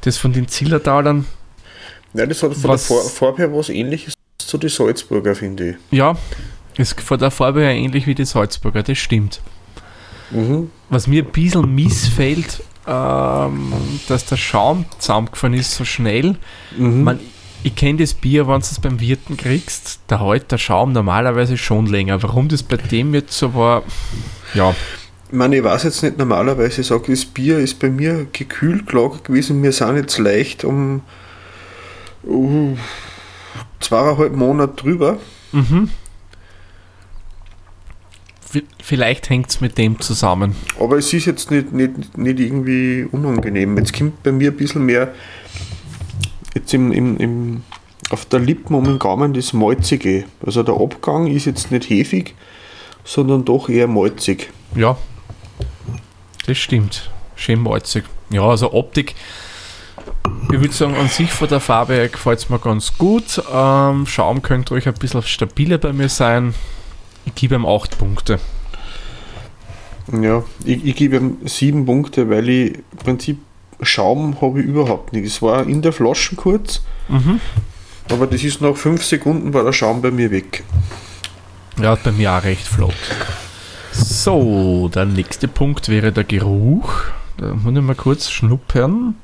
Das 0.01 0.17
von 0.17 0.33
den 0.33 0.47
Zillertalern, 0.47 1.25
Nein, 2.13 2.27
das 2.29 2.43
hat 2.43 2.53
von 2.53 2.69
Was- 2.71 2.87
der 2.87 2.97
Far- 2.97 3.09
Farbe 3.09 3.37
her 3.43 3.53
was 3.53 3.69
ähnliches 3.69 4.13
zu 4.37 4.57
den 4.57 4.69
Salzburger, 4.69 5.33
finde 5.35 5.69
ich. 5.71 5.75
ja, 5.97 6.15
ist 6.77 6.99
von 7.01 7.19
der 7.19 7.31
Farbe 7.31 7.61
her 7.61 7.73
ähnlich 7.73 8.07
wie 8.07 8.15
die 8.15 8.25
Salzburger, 8.25 8.83
das 8.83 8.97
stimmt. 8.97 9.41
Mhm. 10.31 10.69
Was 10.89 11.07
mir 11.07 11.23
ein 11.23 11.31
bisschen 11.31 11.73
missfällt, 11.73 12.63
ähm, 12.87 13.73
dass 14.07 14.25
der 14.25 14.37
Schaum 14.37 14.85
zusammengefahren 14.99 15.53
ist 15.53 15.75
so 15.75 15.85
schnell. 15.85 16.37
Mhm. 16.77 17.03
Man, 17.03 17.19
ich 17.63 17.75
kenne 17.75 17.99
das 17.99 18.13
Bier, 18.13 18.47
wenn 18.47 18.59
du 18.59 18.65
es 18.65 18.79
beim 18.79 18.99
Wirten 18.99 19.37
kriegst, 19.37 19.99
da 20.07 20.25
hält 20.25 20.51
der 20.51 20.57
Schaum 20.57 20.93
normalerweise 20.93 21.57
schon 21.57 21.85
länger. 21.85 22.21
Warum 22.23 22.47
das 22.47 22.63
bei 22.63 22.77
dem 22.77 23.13
jetzt 23.13 23.37
so 23.37 23.53
war, 23.53 23.83
ja, 24.53 24.73
Ich 25.29 25.37
meine, 25.37 25.57
ich 25.57 25.63
weiß 25.63 25.83
jetzt 25.83 26.01
nicht, 26.03 26.17
normalerweise 26.17 26.83
sage 26.83 27.13
ich, 27.13 27.21
das 27.21 27.25
Bier 27.25 27.59
ist 27.59 27.79
bei 27.79 27.89
mir 27.89 28.25
gekühlt 28.33 28.87
gelagert 28.87 29.25
gewesen. 29.25 29.61
Wir 29.61 29.71
sind 29.71 29.95
jetzt 29.95 30.17
leicht 30.17 30.63
um 30.63 31.01
uh, 32.25 32.75
zweieinhalb 33.79 34.35
Monate 34.35 34.73
drüber. 34.75 35.19
mhm. 35.51 35.89
Vielleicht 38.81 39.29
hängt 39.29 39.49
es 39.49 39.61
mit 39.61 39.77
dem 39.77 39.99
zusammen. 39.99 40.55
Aber 40.79 40.97
es 40.97 41.13
ist 41.13 41.25
jetzt 41.25 41.51
nicht, 41.51 41.71
nicht, 41.71 42.17
nicht 42.17 42.39
irgendwie 42.39 43.07
unangenehm. 43.11 43.77
Jetzt 43.77 43.97
kommt 43.97 44.23
bei 44.23 44.31
mir 44.31 44.51
ein 44.51 44.57
bisschen 44.57 44.85
mehr 44.85 45.13
jetzt 46.53 46.73
im, 46.73 46.91
im, 46.91 47.17
im, 47.17 47.63
auf 48.09 48.25
der 48.25 48.39
Lippen 48.39 48.75
um 48.75 48.83
den 48.83 48.99
Gaumen 48.99 49.33
das 49.33 49.53
Malzige. 49.53 50.25
Also 50.45 50.63
der 50.63 50.75
Abgang 50.75 51.27
ist 51.27 51.45
jetzt 51.45 51.71
nicht 51.71 51.89
hefig, 51.89 52.35
sondern 53.03 53.45
doch 53.45 53.69
eher 53.69 53.87
malzig. 53.87 54.49
Ja, 54.75 54.97
das 56.45 56.57
stimmt. 56.57 57.09
Schön 57.35 57.61
malzig. 57.61 58.03
Ja, 58.29 58.43
also 58.43 58.73
Optik, 58.73 59.15
ich 60.51 60.59
würde 60.59 60.73
sagen, 60.73 60.95
an 60.95 61.07
sich 61.07 61.31
von 61.31 61.47
der 61.47 61.59
Farbe 61.59 62.09
gefällt 62.09 62.39
es 62.39 62.49
mir 62.49 62.59
ganz 62.59 62.97
gut. 62.97 63.41
Ähm, 63.53 64.05
Schaum 64.05 64.41
könnte 64.41 64.73
ruhig 64.73 64.87
ein 64.87 64.93
bisschen 64.93 65.23
stabiler 65.23 65.77
bei 65.77 65.93
mir 65.93 66.09
sein. 66.09 66.53
Ich 67.25 67.35
gebe 67.35 67.55
ihm 67.55 67.65
8 67.65 67.97
Punkte. 67.97 68.39
Ja, 70.11 70.43
ich, 70.65 70.83
ich 70.85 70.95
gebe 70.95 71.17
ihm 71.17 71.37
sieben 71.45 71.85
Punkte, 71.85 72.29
weil 72.29 72.49
ich 72.49 72.73
im 72.75 72.97
Prinzip 73.03 73.37
Schaum 73.81 74.39
habe 74.41 74.59
ich 74.59 74.65
überhaupt 74.65 75.13
nicht. 75.13 75.25
Es 75.25 75.41
war 75.41 75.65
in 75.67 75.81
der 75.81 75.91
Flasche 75.93 76.35
kurz, 76.35 76.81
Mhm. 77.09 77.39
aber 78.09 78.27
das 78.27 78.43
ist 78.43 78.61
nach 78.61 78.75
fünf 78.75 79.03
Sekunden 79.03 79.53
war 79.53 79.63
der 79.63 79.73
Schaum 79.73 80.01
bei 80.01 80.11
mir 80.11 80.29
weg. 80.31 80.63
Ja, 81.81 81.95
bei 81.95 82.11
mir 82.11 82.31
auch 82.33 82.43
recht 82.43 82.65
flott. 82.67 82.93
So, 83.91 84.89
der 84.93 85.05
nächste 85.05 85.47
Punkt 85.47 85.89
wäre 85.89 86.11
der 86.11 86.23
Geruch. 86.23 86.91
Da 87.37 87.53
muss 87.53 87.75
ich 87.75 87.81
mal 87.81 87.95
kurz 87.95 88.29
schnuppern. 88.29 89.15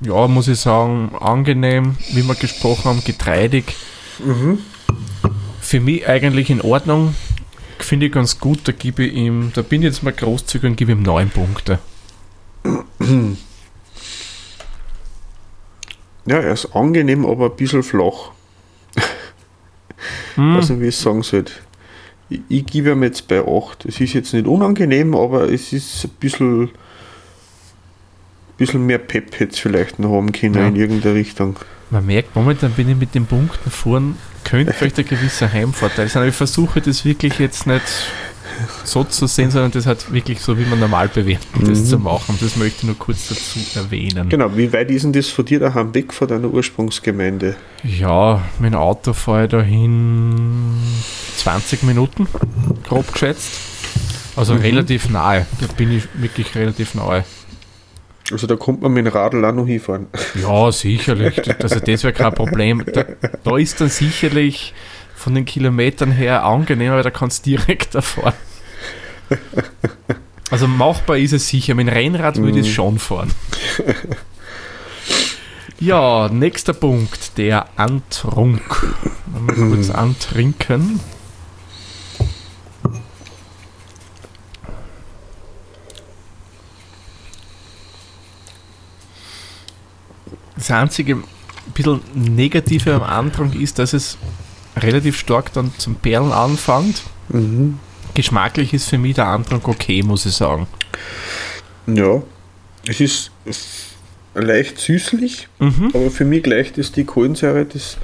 Ja, 0.00 0.28
muss 0.28 0.48
ich 0.48 0.60
sagen, 0.60 1.12
angenehm, 1.20 1.96
wie 2.12 2.22
wir 2.22 2.34
gesprochen 2.34 2.84
haben, 2.84 3.04
getreidig. 3.04 3.76
Für 5.60 5.80
mich 5.80 6.06
eigentlich 6.08 6.50
in 6.50 6.60
Ordnung. 6.60 7.14
Finde 7.78 8.06
ich 8.06 8.12
ganz 8.12 8.38
gut, 8.38 8.60
da 8.64 8.72
gebe 8.72 9.04
ich 9.04 9.14
ihm, 9.14 9.50
da 9.54 9.62
bin 9.62 9.82
ich 9.82 9.86
jetzt 9.86 10.02
mal 10.02 10.12
großzügig 10.12 10.70
und 10.70 10.76
gebe 10.76 10.92
ihm 10.92 11.02
9 11.02 11.30
Punkte. 11.30 11.78
Ja, 16.26 16.38
er 16.38 16.52
ist 16.52 16.74
angenehm, 16.74 17.26
aber 17.26 17.46
ein 17.46 17.56
bisschen 17.56 17.82
flach. 17.82 18.30
Hm, 20.36 20.56
weiß 20.56 20.70
nicht, 20.70 20.80
wie 20.80 20.88
ich 20.88 20.94
es 20.94 21.00
sagen 21.00 21.22
sollte. 21.22 21.52
Ich, 22.28 22.40
ich 22.48 22.66
gebe 22.66 22.92
ihm 22.92 23.02
jetzt 23.02 23.28
bei 23.28 23.40
8. 23.40 23.84
Es 23.84 24.00
ist 24.00 24.14
jetzt 24.14 24.32
nicht 24.32 24.46
unangenehm, 24.46 25.14
aber 25.14 25.52
es 25.52 25.72
ist 25.72 26.04
ein 26.04 26.10
bisschen, 26.20 26.70
bisschen 28.56 28.86
mehr 28.86 28.98
Pep 28.98 29.38
jetzt 29.40 29.60
vielleicht 29.60 29.98
noch 29.98 30.12
haben 30.14 30.32
können 30.32 30.54
Ja. 30.54 30.66
in 30.68 30.76
irgendeiner 30.76 31.14
Richtung. 31.14 31.56
Man 31.90 32.06
merkt, 32.06 32.34
momentan 32.34 32.72
bin 32.72 32.88
ich 32.88 32.96
mit 32.96 33.14
den 33.14 33.26
Punkten 33.26 33.70
vorn, 33.70 34.16
könnte 34.44 34.72
vielleicht 34.76 34.98
ein 34.98 35.04
gewisser 35.06 35.52
Heimvorteil 35.52 36.08
sein. 36.08 36.22
Aber 36.22 36.28
ich 36.28 36.34
versuche 36.36 36.80
das 36.80 37.04
wirklich 37.04 37.38
jetzt 37.38 37.66
nicht 37.66 37.82
so 38.84 39.02
zu 39.02 39.26
sehen, 39.26 39.50
sondern 39.50 39.72
das 39.72 39.86
halt 39.86 40.12
wirklich 40.12 40.40
so, 40.40 40.56
wie 40.56 40.64
man 40.64 40.78
normal 40.78 41.08
bewertet, 41.08 41.48
das 41.62 41.80
Mhm. 41.80 41.84
zu 41.86 41.98
machen. 41.98 42.38
Das 42.40 42.54
möchte 42.56 42.78
ich 42.78 42.84
nur 42.84 42.96
kurz 42.98 43.28
dazu 43.28 43.58
erwähnen. 43.78 44.28
Genau, 44.28 44.56
wie 44.56 44.72
weit 44.72 44.90
ist 44.92 45.02
denn 45.02 45.12
das 45.12 45.28
von 45.28 45.44
dir 45.44 45.58
daheim 45.58 45.92
weg 45.94 46.12
von 46.12 46.28
deiner 46.28 46.48
Ursprungsgemeinde? 46.48 47.56
Ja, 47.82 48.42
dem 48.60 48.74
Auto 48.74 49.12
fahre 49.12 49.44
ich 49.44 49.50
dahin 49.50 50.76
20 51.36 51.82
Minuten, 51.82 52.28
grob 52.88 53.12
geschätzt. 53.12 53.50
Also 54.36 54.54
Mhm. 54.54 54.60
relativ 54.60 55.08
nahe. 55.10 55.46
Da 55.60 55.66
bin 55.76 55.90
ich 55.96 56.04
wirklich 56.14 56.54
relativ 56.54 56.94
nahe. 56.94 57.24
Also 58.32 58.46
da 58.46 58.56
kommt 58.56 58.80
man 58.80 58.92
mit 58.92 59.06
dem 59.06 59.12
Radl 59.12 59.44
auch 59.44 59.52
noch 59.52 59.66
hinfahren. 59.66 60.06
Ja, 60.40 60.72
sicherlich. 60.72 61.42
Also 61.62 61.78
das 61.80 62.04
wäre 62.04 62.12
kein 62.12 62.32
Problem. 62.32 62.82
Da, 62.92 63.04
da 63.42 63.56
ist 63.58 63.80
dann 63.80 63.90
sicherlich 63.90 64.72
von 65.14 65.34
den 65.34 65.44
Kilometern 65.44 66.10
her 66.10 66.44
angenehmer, 66.44 66.96
weil 66.96 67.02
da 67.02 67.10
kannst 67.10 67.44
du 67.44 67.50
direkt 67.50 67.92
fahren. 68.02 68.32
Also 70.50 70.66
machbar 70.66 71.18
ist 71.18 71.32
es 71.32 71.48
sicher. 71.48 71.74
Mit 71.74 71.88
dem 71.88 71.92
Rennrad 71.92 72.36
würde 72.38 72.60
ich 72.60 72.66
es 72.66 72.72
schon 72.72 72.98
fahren. 72.98 73.30
Ja, 75.80 76.28
nächster 76.28 76.72
Punkt, 76.72 77.36
der 77.36 77.66
Antrunk. 77.76 78.62
Mal 79.26 79.54
kurz 79.54 79.90
antrinken. 79.90 81.00
Das 90.56 90.70
einzige 90.70 91.18
bisschen 91.74 92.00
Negative 92.14 92.94
am 92.94 93.02
Antrunk 93.02 93.54
ist, 93.54 93.78
dass 93.78 93.92
es 93.92 94.18
relativ 94.76 95.18
stark 95.18 95.52
dann 95.52 95.72
zum 95.78 95.94
Perlen 95.96 96.32
anfängt. 96.32 97.02
Mhm. 97.28 97.78
Geschmacklich 98.14 98.72
ist 98.74 98.88
für 98.88 98.98
mich 98.98 99.14
der 99.14 99.26
Antrunk 99.26 99.66
okay, 99.66 100.02
muss 100.02 100.26
ich 100.26 100.34
sagen. 100.34 100.66
Ja, 101.86 102.22
es 102.86 103.00
ist 103.00 103.30
leicht 104.34 104.78
süßlich, 104.78 105.48
Mhm. 105.58 105.90
aber 105.94 106.10
für 106.10 106.24
mich 106.24 106.42
gleicht 106.42 106.78
es 106.78 106.92
die 106.92 107.04
Kohlensäure, 107.04 107.64
das 107.64 107.96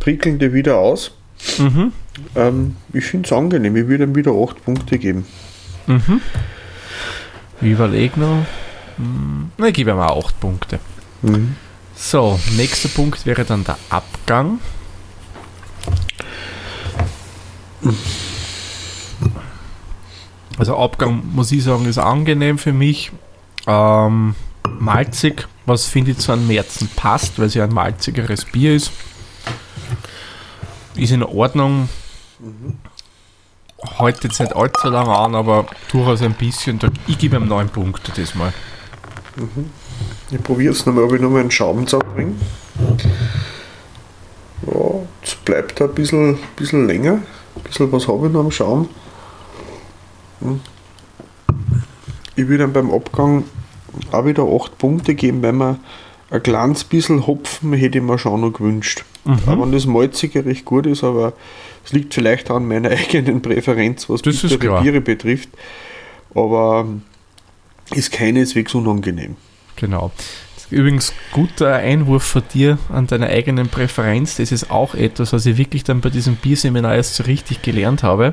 Prickelnde 0.00 0.52
wieder 0.52 0.76
aus. 0.78 1.12
Mhm. 1.58 1.92
Ähm, 2.36 2.76
ich 2.92 3.04
finde 3.04 3.26
es 3.26 3.32
angenehm, 3.32 3.74
ich 3.76 3.86
würde 3.88 4.04
ihm 4.04 4.14
wieder 4.14 4.32
8 4.32 4.64
Punkte 4.64 4.98
geben. 4.98 5.24
Mhm. 5.86 6.20
Ich 7.60 7.68
überlege 7.70 8.18
noch. 8.20 8.44
Hm, 8.96 9.50
Na, 9.56 9.68
ich 9.68 9.74
gebe 9.74 9.90
ihm 9.92 9.98
auch 9.98 10.24
8 10.26 10.40
Punkte. 10.40 10.78
Mhm. 11.22 11.56
So, 12.04 12.38
nächster 12.56 12.88
Punkt 12.88 13.24
wäre 13.24 13.44
dann 13.44 13.62
der 13.62 13.78
Abgang. 13.88 14.58
Also 20.58 20.76
Abgang, 20.76 21.22
muss 21.32 21.52
ich 21.52 21.62
sagen, 21.62 21.86
ist 21.86 21.98
angenehm 21.98 22.58
für 22.58 22.72
mich. 22.72 23.12
Ähm, 23.68 24.34
malzig, 24.80 25.46
was 25.64 25.86
finde 25.86 26.10
ich 26.10 26.18
zu 26.18 26.32
einem 26.32 26.48
Märzen 26.48 26.88
passt, 26.88 27.38
weil 27.38 27.46
es 27.46 27.54
ja 27.54 27.64
ein 27.64 27.72
malzigeres 27.72 28.46
Bier 28.46 28.74
ist. 28.74 28.90
Ist 30.96 31.12
in 31.12 31.22
Ordnung. 31.22 31.88
Heute 33.98 34.26
jetzt 34.26 34.40
nicht 34.40 34.54
allzu 34.54 34.88
lange 34.88 35.16
an, 35.16 35.36
aber 35.36 35.66
durchaus 35.90 36.20
ein 36.20 36.34
bisschen. 36.34 36.80
Ich 37.06 37.16
gebe 37.16 37.36
ihm 37.36 37.46
9 37.46 37.68
Punkte 37.68 38.10
diesmal. 38.10 38.52
Ich 40.30 40.42
probiere 40.42 40.72
es 40.72 40.86
nochmal, 40.86 41.04
ob 41.04 41.12
ich 41.12 41.20
nochmal 41.20 41.40
einen 41.40 41.50
Schaum 41.50 41.86
zusammenbringe. 41.86 42.34
Ja, 44.66 44.90
es 45.22 45.34
bleibt 45.44 45.80
ein 45.82 45.94
bisschen, 45.94 46.38
bisschen 46.56 46.86
länger. 46.86 47.20
Ein 47.56 47.62
bisschen 47.64 47.92
was 47.92 48.08
habe 48.08 48.26
ich 48.26 48.32
noch 48.32 48.40
am 48.40 48.50
Schaum. 48.50 48.88
Hm. 50.40 50.60
Ich 52.36 52.48
würde 52.48 52.64
dann 52.64 52.72
beim 52.72 52.90
Abgang 52.90 53.44
auch 54.10 54.24
wieder 54.24 54.44
8 54.44 54.78
Punkte 54.78 55.14
geben, 55.14 55.42
weil 55.42 55.52
man 55.52 55.80
ein 56.30 56.42
kleines 56.42 56.84
bisschen 56.84 57.26
Hopfen 57.26 57.74
hätte 57.74 57.98
ich 57.98 58.04
mir 58.04 58.18
schon 58.18 58.40
noch 58.40 58.52
gewünscht. 58.52 59.04
Auch 59.24 59.60
wenn 59.60 59.70
das 59.70 59.86
Malzige 59.86 60.44
recht 60.44 60.64
gut 60.64 60.86
ist, 60.86 61.04
aber 61.04 61.34
es 61.84 61.92
liegt 61.92 62.14
vielleicht 62.14 62.50
an 62.50 62.66
meiner 62.66 62.90
eigenen 62.90 63.42
Präferenz, 63.42 64.08
was 64.08 64.22
Das 64.22 64.42
ist 64.42 64.58
bittere. 64.58 64.82
Biere 64.82 65.00
betrifft. 65.00 65.50
Aber 66.34 66.86
ist 67.94 68.10
keineswegs 68.10 68.74
unangenehm. 68.74 69.36
Genau. 69.76 70.10
Übrigens, 70.70 71.12
guter 71.32 71.74
Einwurf 71.74 72.22
von 72.22 72.42
dir 72.54 72.78
an 72.90 73.06
deiner 73.06 73.26
eigenen 73.26 73.68
Präferenz. 73.68 74.36
Das 74.36 74.52
ist 74.52 74.70
auch 74.70 74.94
etwas, 74.94 75.32
was 75.34 75.44
ich 75.44 75.58
wirklich 75.58 75.84
dann 75.84 76.00
bei 76.00 76.08
diesem 76.08 76.36
Bierseminar 76.36 76.94
erst 76.94 77.16
so 77.16 77.24
richtig 77.24 77.60
gelernt 77.60 78.02
habe. 78.02 78.32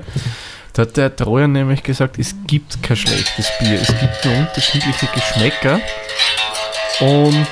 Da 0.71 0.83
hat 0.83 0.95
der 0.95 1.13
Trojan 1.13 1.51
nämlich 1.51 1.83
gesagt, 1.83 2.17
es 2.17 2.33
gibt 2.47 2.81
kein 2.81 2.95
schlechtes 2.95 3.51
Bier. 3.59 3.81
Es 3.81 3.87
gibt 3.87 4.23
nur 4.23 4.37
unterschiedliche 4.37 5.07
Geschmäcker. 5.13 5.81
Und 7.01 7.47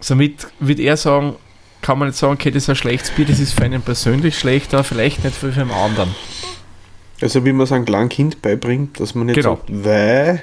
somit 0.00 0.46
würde 0.60 0.82
er 0.82 0.96
sagen, 0.96 1.36
kann 1.82 1.98
man 1.98 2.08
nicht 2.08 2.18
sagen, 2.18 2.32
okay, 2.34 2.50
das 2.50 2.64
ist 2.64 2.70
ein 2.70 2.76
schlechtes 2.76 3.10
Bier, 3.10 3.26
das 3.26 3.38
ist 3.40 3.52
für 3.52 3.64
einen 3.64 3.82
persönlich 3.82 4.38
schlecht, 4.38 4.72
aber 4.74 4.84
vielleicht 4.84 5.22
nicht 5.24 5.36
für 5.36 5.52
einen 5.52 5.70
anderen. 5.70 6.14
Also 7.20 7.44
wie 7.44 7.52
man 7.52 7.64
es 7.64 7.72
einem 7.72 7.84
kleinen 7.84 8.08
Kind 8.08 8.42
beibringt, 8.42 9.00
dass 9.00 9.14
man 9.14 9.26
nicht 9.26 9.36
Genau. 9.36 9.56
sagt, 9.56 9.64
weil, 9.68 10.42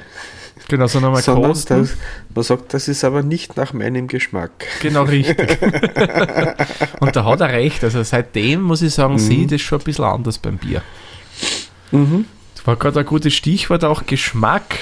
Genau, 0.69 0.87
sondern 0.87 1.11
mal 1.11 1.21
sondern 1.21 1.51
kosten. 1.51 1.81
das, 1.81 1.97
man 2.33 2.43
sagt, 2.43 2.73
das 2.73 2.87
ist 2.87 3.03
aber 3.03 3.21
nicht 3.21 3.57
nach 3.57 3.73
meinem 3.73 4.07
Geschmack. 4.07 4.51
Genau 4.81 5.03
richtig. 5.03 5.59
Und 6.99 7.15
da 7.15 7.25
hat 7.25 7.41
er 7.41 7.49
recht. 7.49 7.83
Also 7.83 8.01
seitdem 8.03 8.61
muss 8.61 8.81
ich 8.81 8.93
sagen, 8.93 9.19
sehe 9.19 9.41
ich 9.41 9.47
das 9.47 9.61
schon 9.61 9.79
ein 9.79 9.83
bisschen 9.83 10.05
anders 10.05 10.37
beim 10.37 10.57
Bier. 10.57 10.81
Mhm. 11.91 12.25
Das 12.55 12.65
war 12.65 12.75
gerade 12.75 13.01
ein 13.01 13.05
gutes 13.05 13.33
Stichwort, 13.33 13.83
auch 13.83 14.05
Geschmack 14.05 14.79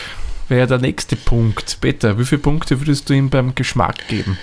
wäre 0.52 0.67
der 0.67 0.78
nächste 0.80 1.15
Punkt. 1.15 1.78
Peter, 1.82 2.20
wie 2.20 2.26
viele 2.26 2.41
Punkte 2.41 2.80
würdest 2.80 3.10
du 3.10 3.13
ihm 3.13 3.30
beim 3.30 3.56
Geschmack 3.56 4.08
geben? 4.08 4.38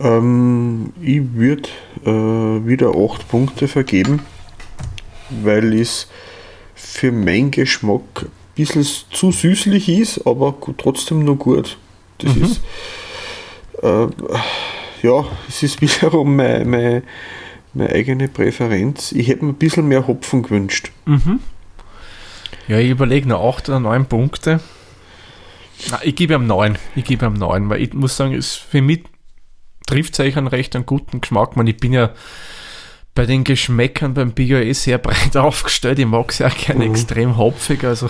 Ähm, 0.00 0.92
ich 1.00 1.22
würde 1.34 1.68
äh, 2.04 2.66
wieder 2.66 2.92
8 2.96 3.28
Punkte 3.28 3.68
vergeben, 3.68 4.20
weil 5.30 5.78
es 5.78 6.08
für 6.74 7.12
meinen 7.12 7.50
Geschmack 7.50 8.26
bisschen 8.54 8.86
zu 9.10 9.32
süßlich 9.32 9.88
ist, 9.88 10.26
aber 10.26 10.54
trotzdem 10.76 11.24
noch 11.24 11.36
gut. 11.36 11.76
Das 12.18 12.36
ist, 12.36 12.60
äh, 13.82 14.06
ja, 15.02 15.24
es 15.48 15.62
ist 15.62 15.80
wiederum 15.80 16.36
meine, 16.36 16.64
meine, 16.64 17.02
meine 17.74 17.90
eigene 17.90 18.28
Präferenz. 18.28 19.12
Ich 19.12 19.28
hätte 19.28 19.44
mir 19.44 19.52
ein 19.52 19.56
bisschen 19.56 19.88
mehr 19.88 20.06
Hopfen 20.06 20.42
gewünscht. 20.42 20.90
Mhm. 21.06 21.40
Ja, 22.68 22.78
ich 22.78 22.90
überlege 22.90 23.28
noch 23.28 23.56
8 23.56 23.70
oder 23.70 23.80
9 23.80 24.06
Punkte. 24.06 24.60
Na, 25.90 26.00
ich 26.02 26.14
gebe 26.14 26.34
ihm 26.34 26.46
9. 26.46 26.78
Ich 26.94 27.04
gebe 27.04 27.26
ihm 27.26 27.34
9, 27.34 27.68
weil 27.68 27.82
ich 27.82 27.92
muss 27.92 28.16
sagen, 28.16 28.34
es 28.34 28.54
für 28.54 28.82
mich 28.82 29.04
trifft 29.86 30.14
es 30.14 30.20
eigentlich 30.20 30.36
einen 30.36 30.46
recht 30.46 30.76
einen 30.76 30.86
guten 30.86 31.20
Geschmack. 31.20 31.56
Man, 31.56 31.66
ich 31.66 31.78
bin 31.78 31.92
ja 31.92 32.10
bei 33.14 33.26
den 33.26 33.44
Geschmäckern 33.44 34.14
beim 34.14 34.32
Bier 34.32 34.62
eh 34.62 34.72
sehr 34.72 34.98
breit 34.98 35.36
aufgestellt. 35.36 35.98
Ich 35.98 36.06
mag 36.06 36.30
es 36.30 36.38
ja 36.38 36.48
auch 36.48 36.56
gerne 36.56 36.84
Mhm. 36.86 36.90
extrem 36.92 37.36
hopfig. 37.36 37.84
Also. 37.84 38.08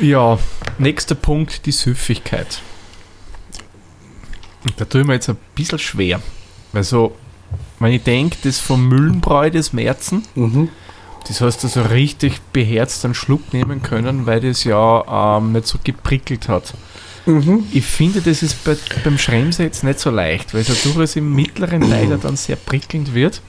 Ja, 0.00 0.38
nächster 0.78 1.14
Punkt, 1.14 1.66
die 1.66 1.72
Süffigkeit. 1.72 2.60
Da 4.76 4.84
tue 4.86 5.02
ich 5.02 5.06
mir 5.06 5.14
jetzt 5.14 5.28
ein 5.28 5.36
bisschen 5.54 5.78
schwer. 5.78 6.20
Weil 6.72 6.84
so, 6.84 7.14
wenn 7.78 7.92
ich 7.92 8.02
denke, 8.02 8.36
das 8.42 8.58
vom 8.58 8.88
Müllenbräu 8.88 9.50
des 9.50 9.72
Märzen, 9.72 10.22
Mhm. 10.34 10.70
das 11.28 11.40
hast 11.40 11.62
du 11.64 11.68
so 11.68 11.82
richtig 11.82 12.40
beherzt 12.52 13.04
einen 13.04 13.14
Schluck 13.14 13.52
nehmen 13.52 13.82
können, 13.82 14.26
weil 14.26 14.40
das 14.40 14.64
ja 14.64 15.36
ähm, 15.36 15.52
nicht 15.52 15.66
so 15.66 15.78
geprickelt 15.84 16.48
hat. 16.48 16.74
Mhm. 17.26 17.64
Ich 17.72 17.84
finde, 17.86 18.20
das 18.20 18.42
ist 18.42 18.62
bei, 18.64 18.76
beim 19.02 19.16
Schremse 19.18 19.62
jetzt 19.62 19.82
nicht 19.84 19.98
so 19.98 20.10
leicht, 20.10 20.52
weil 20.52 20.60
es 20.60 20.68
ja 20.68 20.74
durchaus 20.84 21.16
im 21.16 21.34
mittleren 21.34 21.82
leider 21.82 22.18
dann 22.18 22.36
sehr 22.36 22.56
prickelnd 22.56 23.14
wird. 23.14 23.40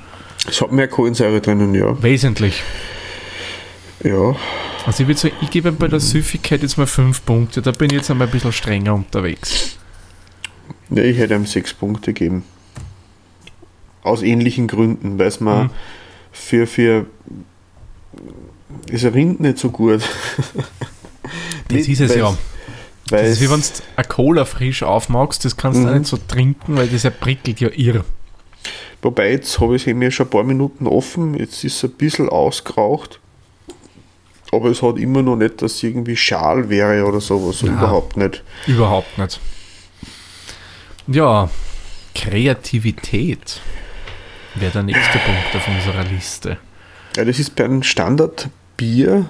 Es 0.48 0.62
hat 0.62 0.72
mehr 0.72 0.88
Kohlensäure 0.88 1.42
drinnen, 1.42 1.74
ja. 1.76 2.02
Wesentlich. 2.02 2.62
Ja, 4.04 4.36
Also 4.86 5.02
ich 5.04 5.08
würde 5.08 5.20
sagen, 5.20 5.36
ich 5.42 5.50
gebe 5.50 5.72
bei 5.72 5.88
der 5.88 6.00
Süffigkeit 6.00 6.62
jetzt 6.62 6.78
mal 6.78 6.86
5 6.88 7.26
Punkte. 7.26 7.62
Da 7.62 7.72
bin 7.72 7.88
ich 7.90 7.98
jetzt 7.98 8.12
einmal 8.12 8.28
ein 8.28 8.32
bisschen 8.32 8.52
strenger 8.54 8.94
unterwegs. 8.94 9.78
Ja, 10.92 11.02
ich 11.04 11.18
hätte 11.18 11.34
ihm 11.34 11.46
sechs 11.48 11.74
Punkte 11.74 12.14
gegeben. 12.14 12.44
Aus 14.04 14.22
ähnlichen 14.22 14.68
Gründen, 14.68 15.18
weil 15.18 15.28
es 15.28 15.40
mir 15.40 15.64
Mhm. 15.66 15.70
für, 16.32 16.68
für 16.68 17.06
es 18.92 19.04
rinnt 19.06 19.40
nicht 19.40 19.58
so 19.58 19.72
gut. 19.72 20.02
Das 21.70 21.88
ist 21.88 22.02
es 22.02 22.14
ja. 22.16 22.38
Weil 23.10 23.24
Das 23.24 23.32
ist 23.34 23.42
wie 23.42 23.50
wenn 23.52 23.60
du 23.62 23.68
eine 23.98 24.08
Cola 24.08 24.46
frisch 24.46 24.82
aufmachst, 24.84 25.46
das 25.46 25.56
kannst 25.58 25.80
du 25.80 25.88
Mhm. 25.88 25.98
nicht 26.00 26.08
so 26.08 26.18
trinken, 26.18 26.76
weil 26.78 26.88
das 26.88 27.04
ja 27.04 27.10
prickelt 27.12 27.60
ja 27.60 27.70
irr. 27.72 28.04
wobei 29.02 29.32
jetzt 29.32 29.60
habe 29.60 29.76
ich 29.76 29.86
es 29.86 29.94
mir 29.94 30.10
schon 30.10 30.26
ein 30.26 30.30
paar 30.32 30.44
Minuten 30.44 30.88
offen, 30.88 31.36
jetzt 31.38 31.64
ist 31.64 31.76
es 31.78 31.84
ein 31.84 31.92
bisschen 31.92 32.28
ausgeraucht. 32.30 33.20
Aber 34.52 34.70
es 34.70 34.82
hat 34.82 34.98
immer 34.98 35.22
noch 35.22 35.36
nicht, 35.36 35.62
dass 35.62 35.74
es 35.74 35.84
irgendwie 35.84 36.16
schal 36.16 36.70
wäre 36.70 37.06
oder 37.06 37.20
sowas. 37.22 37.62
Ja. 37.62 37.68
Überhaupt 37.74 38.16
nicht. 38.18 38.42
Überhaupt 38.66 39.18
nicht. 39.18 39.40
Ja, 41.08 41.50
Kreativität 42.16 43.60
wäre 44.56 44.72
der 44.72 44.84
nächste 44.84 45.20
Punkt 45.20 45.56
auf 45.56 45.68
unserer 45.68 46.04
Liste. 46.06 46.58
Ja, 47.16 47.26
das 47.26 47.38
ist 47.40 47.56
bei 47.56 47.66
einem 47.66 47.84
Standardbier, 47.84 49.26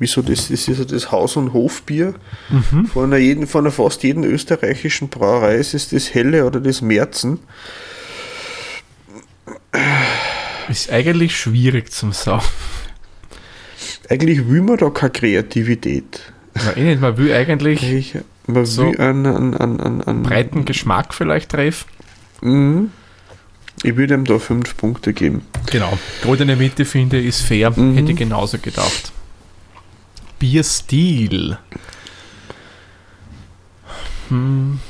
wieso 0.00 0.22
das, 0.22 0.48
das 0.48 0.66
ist 0.66 0.78
ja 0.78 0.84
das 0.84 1.12
Haus- 1.12 1.36
und 1.36 1.52
Hofbier. 1.52 2.14
Mhm. 2.48 2.86
Von, 2.86 3.04
einer 3.04 3.18
jeden, 3.18 3.46
von 3.46 3.64
einer 3.64 3.70
fast 3.70 4.02
jeden 4.02 4.24
österreichischen 4.24 5.08
Brauerei 5.08 5.54
ist 5.56 5.74
es 5.74 5.90
das 5.90 6.12
Helle 6.12 6.44
oder 6.44 6.58
das 6.60 6.80
Märzen. 6.82 7.38
Ist 10.68 10.90
eigentlich 10.90 11.36
schwierig 11.38 11.92
zum 11.92 12.12
Sagen. 12.12 12.42
Eigentlich 14.08 14.48
will 14.48 14.62
man 14.62 14.76
da 14.78 14.90
keine 14.90 15.10
Kreativität. 15.12 16.32
Ja, 16.56 16.76
eh 16.76 16.82
nicht, 16.82 17.00
man 17.00 17.16
will 17.16 17.32
eigentlich 17.32 17.82
Ich, 17.82 18.14
man 18.46 18.66
So. 18.66 18.86
will 18.90 19.00
einen, 19.00 19.26
einen, 19.26 19.56
einen, 19.56 19.80
einen, 19.80 20.02
einen 20.02 20.22
breiten 20.24 20.64
Geschmack 20.64 21.14
vielleicht 21.14 21.50
treffen. 21.50 21.86
Mhm. 22.40 22.90
Ich 23.82 23.96
würde 23.96 24.14
ihm 24.14 24.24
da 24.24 24.38
fünf 24.38 24.76
Punkte 24.76 25.12
geben. 25.12 25.42
Genau. 25.70 25.96
Goldene 26.22 26.56
Mitte 26.56 26.84
finde 26.84 27.18
ich 27.18 27.26
ist 27.28 27.42
fair. 27.42 27.70
Mhm. 27.70 27.94
Hätte 27.94 28.12
ich 28.12 28.18
genauso 28.18 28.58
gedacht. 28.58 29.12
Bierstil. 30.40 31.56
Hm. 34.28 34.80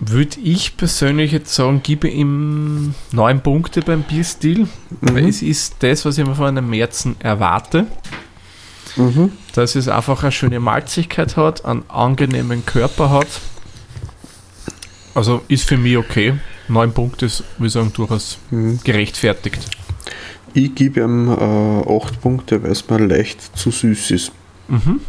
Würde 0.00 0.38
ich 0.40 0.76
persönlich 0.76 1.32
jetzt 1.32 1.54
sagen, 1.54 1.82
gebe 1.82 2.08
ihm 2.08 2.94
neun 3.10 3.40
Punkte 3.42 3.80
beim 3.80 4.02
Bierstil. 4.02 4.68
Weil 5.00 5.22
Mhm. 5.22 5.28
es 5.28 5.42
ist 5.42 5.76
das, 5.80 6.04
was 6.04 6.18
ich 6.18 6.26
mir 6.26 6.34
von 6.36 6.46
einem 6.46 6.68
Märzen 6.70 7.16
erwarte. 7.20 7.86
Mhm. 8.96 9.32
Dass 9.54 9.74
es 9.74 9.88
einfach 9.88 10.22
eine 10.22 10.32
schöne 10.32 10.60
Malzigkeit 10.60 11.36
hat, 11.36 11.64
einen 11.64 11.88
angenehmen 11.88 12.64
Körper 12.64 13.10
hat. 13.10 13.26
Also 15.14 15.42
ist 15.48 15.68
für 15.68 15.76
mich 15.76 15.96
okay. 15.96 16.34
Neun 16.68 16.92
Punkte 16.92 17.26
ist, 17.26 17.42
würde 17.56 17.66
ich 17.66 17.72
sagen, 17.72 17.92
durchaus 17.92 18.38
Mhm. 18.50 18.78
gerechtfertigt. 18.84 19.58
Ich 20.54 20.74
gebe 20.74 21.00
ihm 21.00 21.28
äh, 21.28 21.32
acht 21.32 22.20
Punkte, 22.20 22.62
weil 22.62 22.72
es 22.72 22.88
mir 22.88 22.98
leicht 22.98 23.56
zu 23.56 23.70
süß 23.70 24.10
ist. 24.10 24.32
Mhm. 24.68 25.00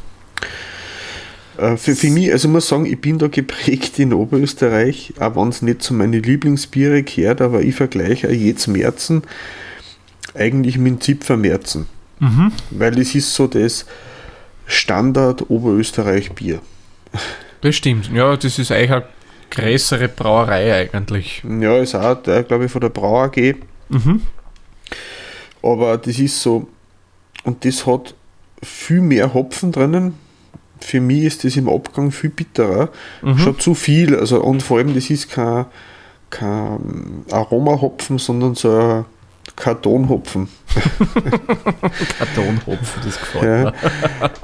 Äh, 1.57 1.77
für, 1.77 1.95
für 1.95 2.09
mich, 2.09 2.31
also 2.31 2.47
ich 2.47 2.53
muss 2.53 2.67
sagen, 2.67 2.85
ich 2.85 2.99
bin 2.99 3.17
da 3.17 3.27
geprägt 3.27 3.99
in 3.99 4.13
Oberösterreich, 4.13 5.13
auch 5.19 5.35
wenn 5.35 5.49
es 5.49 5.61
nicht 5.61 5.81
zu 5.81 5.93
meinen 5.93 6.23
Lieblingsbiere 6.23 7.03
gehört, 7.03 7.41
aber 7.41 7.61
ich 7.61 7.75
vergleiche 7.75 8.27
auch 8.27 8.31
jetzt 8.31 8.67
Märzen 8.67 9.23
eigentlich 10.35 10.77
mit 10.77 11.03
Zipfer-Märzen. 11.03 11.87
Mhm. 12.19 12.51
Weil 12.71 12.99
es 12.99 13.15
ist 13.15 13.33
so 13.33 13.47
das 13.47 13.85
Standard 14.65 15.49
Oberösterreich-Bier. 15.49 16.59
Das 17.61 17.75
stimmt. 17.75 18.09
Ja, 18.13 18.35
das 18.37 18.59
ist 18.59 18.71
eigentlich 18.71 18.91
eine 18.91 19.05
größere 19.49 20.07
Brauerei 20.07 20.73
eigentlich. 20.73 21.43
Ja, 21.43 21.77
ist 21.77 21.95
auch, 21.95 22.21
glaube 22.23 22.65
ich, 22.65 22.71
von 22.71 22.81
der 22.81 22.89
Brau 22.89 23.23
AG. 23.23 23.55
Mhm. 23.89 24.21
Aber 25.63 25.97
das 25.97 26.19
ist 26.19 26.41
so, 26.41 26.67
und 27.43 27.65
das 27.65 27.85
hat 27.85 28.15
viel 28.63 29.01
mehr 29.01 29.33
Hopfen 29.33 29.71
drinnen. 29.71 30.15
Für 30.81 31.01
mich 31.01 31.23
ist 31.23 31.43
das 31.43 31.57
im 31.57 31.67
Abgang 31.69 32.11
viel 32.11 32.29
bitterer. 32.29 32.89
Mhm. 33.21 33.37
Schon 33.37 33.59
zu 33.59 33.73
viel. 33.75 34.15
Also, 34.15 34.41
und 34.41 34.63
vor 34.63 34.77
allem, 34.77 34.93
das 34.95 35.09
ist 35.09 35.29
kein, 35.29 35.65
kein 36.29 37.25
Aromahopfen, 37.31 38.17
sondern 38.17 38.55
so 38.55 38.71
ein 38.77 39.05
Kartonhopfen. 39.57 40.47
Kartonhopfen, 42.17 43.01
das 43.03 43.19
gefällt 43.19 43.43
Ja. 43.43 43.73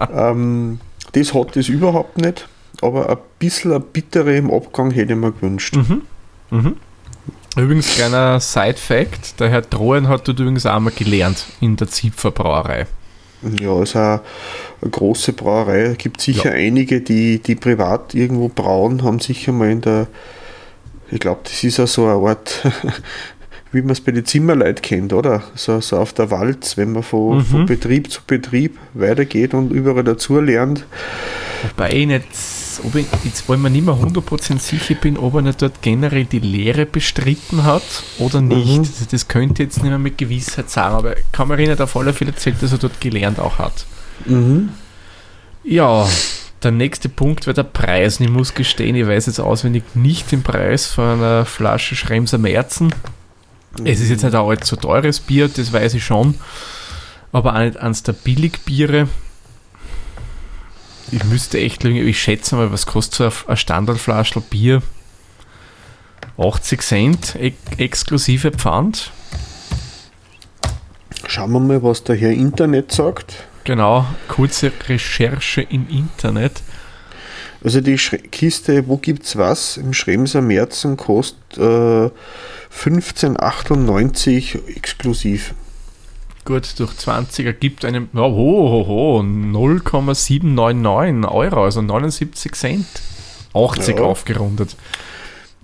mir. 0.08 0.10
ähm, 0.32 0.80
das 1.14 1.34
hat 1.34 1.56
das 1.56 1.70
überhaupt 1.70 2.18
nicht. 2.18 2.48
Aber 2.82 3.10
ein 3.10 3.18
bisschen 3.40 3.72
eine 3.72 3.80
bittere 3.80 4.36
im 4.36 4.52
Abgang 4.52 4.92
hätte 4.92 5.14
ich 5.14 5.20
mir 5.20 5.32
gewünscht. 5.32 5.76
Mhm. 5.78 6.02
Mhm. 6.52 6.76
Übrigens, 7.56 7.96
kleiner 7.96 8.40
Side-Fact: 8.40 9.40
Der 9.40 9.50
Herr 9.50 9.62
Drohen 9.62 10.08
hat 10.10 10.28
dort 10.28 10.40
übrigens 10.40 10.66
auch 10.66 10.80
mal 10.80 10.92
gelernt 10.92 11.46
in 11.62 11.76
der 11.78 11.88
Zipfer 11.88 12.32
Brauerei. 12.32 12.86
Ja, 13.62 13.82
ist 13.84 13.96
eine 13.96 14.22
große 14.90 15.34
Brauerei. 15.34 15.82
Es 15.84 15.98
gibt 15.98 16.20
sicher 16.20 16.50
Ja. 16.50 16.56
einige, 16.56 17.02
die, 17.02 17.40
die 17.40 17.56
privat 17.56 18.14
irgendwo 18.16 18.50
brauen, 18.50 19.04
haben 19.04 19.20
sicher 19.20 19.52
mal 19.52 19.70
in 19.70 19.82
der, 19.82 20.08
ich 21.12 21.20
glaube, 21.20 21.42
das 21.44 21.64
ist 21.64 21.78
ja 21.78 21.86
so 21.86 22.06
eine 22.08 22.28
Art, 22.28 22.62
wie 23.72 23.82
man 23.82 23.92
es 23.92 24.02
bei 24.02 24.12
den 24.12 24.26
Zimmerleuten 24.26 24.82
kennt, 24.82 25.14
oder? 25.14 25.44
So, 25.54 25.80
so 25.80 25.98
auf 25.98 26.12
der 26.14 26.32
Walz, 26.32 26.76
wenn 26.78 26.92
man 26.94 27.04
von, 27.04 27.38
Mhm. 27.38 27.46
von 27.46 27.66
Betrieb 27.68 28.10
zu 28.12 28.22
Betrieb 28.26 28.78
weitergeht 28.94 29.54
und 29.54 29.72
überall 29.72 30.04
dazu 30.04 30.40
lernt. 30.40 30.86
Wobei 31.70 31.92
ich 31.94 32.08
nicht 32.08 32.26
jetzt, 32.76 32.86
ob 32.86 32.96
ich, 32.96 33.06
jetzt, 33.24 33.48
weil 33.48 33.58
ich 33.58 33.64
mir 33.64 33.70
nicht 33.70 33.86
mehr 33.86 33.96
100% 33.96 34.60
sicher 34.60 34.96
bin, 34.96 35.18
ob 35.18 35.36
er 35.36 35.42
nicht 35.42 35.62
dort 35.62 35.82
generell 35.82 36.26
die 36.26 36.40
Lehre 36.40 36.86
bestritten 36.86 37.64
hat 37.64 37.84
oder 38.20 38.42
nicht. 38.42 38.68
Mhm. 38.68 38.80
Also 38.80 39.06
das 39.10 39.28
könnte 39.28 39.64
jetzt 39.64 39.78
nicht 39.78 39.90
mehr 39.90 40.00
mit 40.00 40.18
Gewissheit 40.18 40.70
sagen, 40.70 40.96
aber 40.96 41.18
ich 41.18 41.32
kann 41.32 41.48
mir 41.48 41.56
erinnern, 41.56 41.80
auf 41.80 41.96
alle 41.96 42.14
Fälle 42.14 42.32
erzählt, 42.32 42.62
dass 42.62 42.72
er 42.72 42.78
dort 42.78 43.00
gelernt 43.02 43.40
auch 43.40 43.58
hat. 43.58 43.86
Mhm. 44.26 44.70
Ja, 45.64 46.08
der 46.64 46.72
nächste 46.72 47.10
Punkt 47.10 47.48
wäre 47.48 47.56
der 47.56 47.64
Preis. 47.64 48.20
Und 48.20 48.26
ich 48.26 48.32
muss 48.32 48.54
gestehen, 48.54 48.96
ich 48.96 49.08
weiß 49.08 49.28
jetzt 49.28 49.40
auswendig 49.40 49.84
nicht 49.94 50.32
den 50.32 50.44
Preis 50.44 50.88
von 50.88 51.06
einer 51.06 51.46
Flasche 51.46 51.96
Schremser 51.96 52.38
Märzen. 52.38 52.94
Es 53.84 54.00
ist 54.00 54.10
jetzt 54.10 54.24
nicht 54.24 54.34
ein 54.34 54.42
allzu 54.42 54.78
teures 54.78 55.20
Bier, 55.20 55.50
das 55.50 55.74
weiß 55.74 55.96
ich 55.96 56.06
schon. 56.06 56.36
Aber 57.34 57.56
auch 57.56 57.60
nicht 57.60 57.78
eines 57.78 58.04
der 58.04 58.14
Billigbiere. 58.14 59.10
Ich 61.12 61.24
müsste 61.26 61.60
echt 61.60 61.84
lügen, 61.84 62.06
ich 62.08 62.20
schätze 62.20 62.56
mal, 62.56 62.72
was 62.72 62.86
kostet 62.86 63.16
so 63.16 63.24
ein- 63.26 63.32
ein 63.52 63.58
Standardflaschel 63.58 64.42
Bier? 64.42 64.82
80 66.38 66.82
Cent, 66.82 67.36
ex 67.36 67.56
exklusive 67.78 68.52
Pfand. 68.52 69.12
Schauen 71.28 71.52
wir 71.54 71.60
mal, 71.60 71.82
was 71.84 72.04
der 72.04 72.16
Herr 72.16 72.32
Internet 72.32 72.92
sagt. 72.92 73.36
Genau, 73.64 74.06
kurze 74.28 74.72
Recherche 74.90 75.62
im 75.62 75.88
Internet. 75.90 76.62
Also 77.64 77.82
die 77.82 77.98
Schre 77.98 78.18
Kiste, 78.20 78.88
wo 78.88 78.98
gibt's 78.98 79.38
was? 79.38 79.78
Im 79.78 79.94
Schremser 79.94 80.42
Märzen 80.42 80.98
kostet 80.98 81.58
äh, 81.58 82.10
15,98 82.72 84.68
exklusiv. 84.76 85.56
Gut, 86.46 86.80
durch 86.80 86.96
20 86.96 87.46
ergibt 87.48 87.84
einem 87.86 88.08
ja, 88.14 88.22
ho, 88.22 88.70
ho, 88.70 88.86
ho, 88.88 89.24
0,799 89.24 91.32
Euro, 91.32 91.64
also 91.64 91.82
79 91.82 92.52
Cent. 92.54 92.86
80 93.54 93.98
Ja. 93.98 94.04
aufgerundet. 94.04 94.76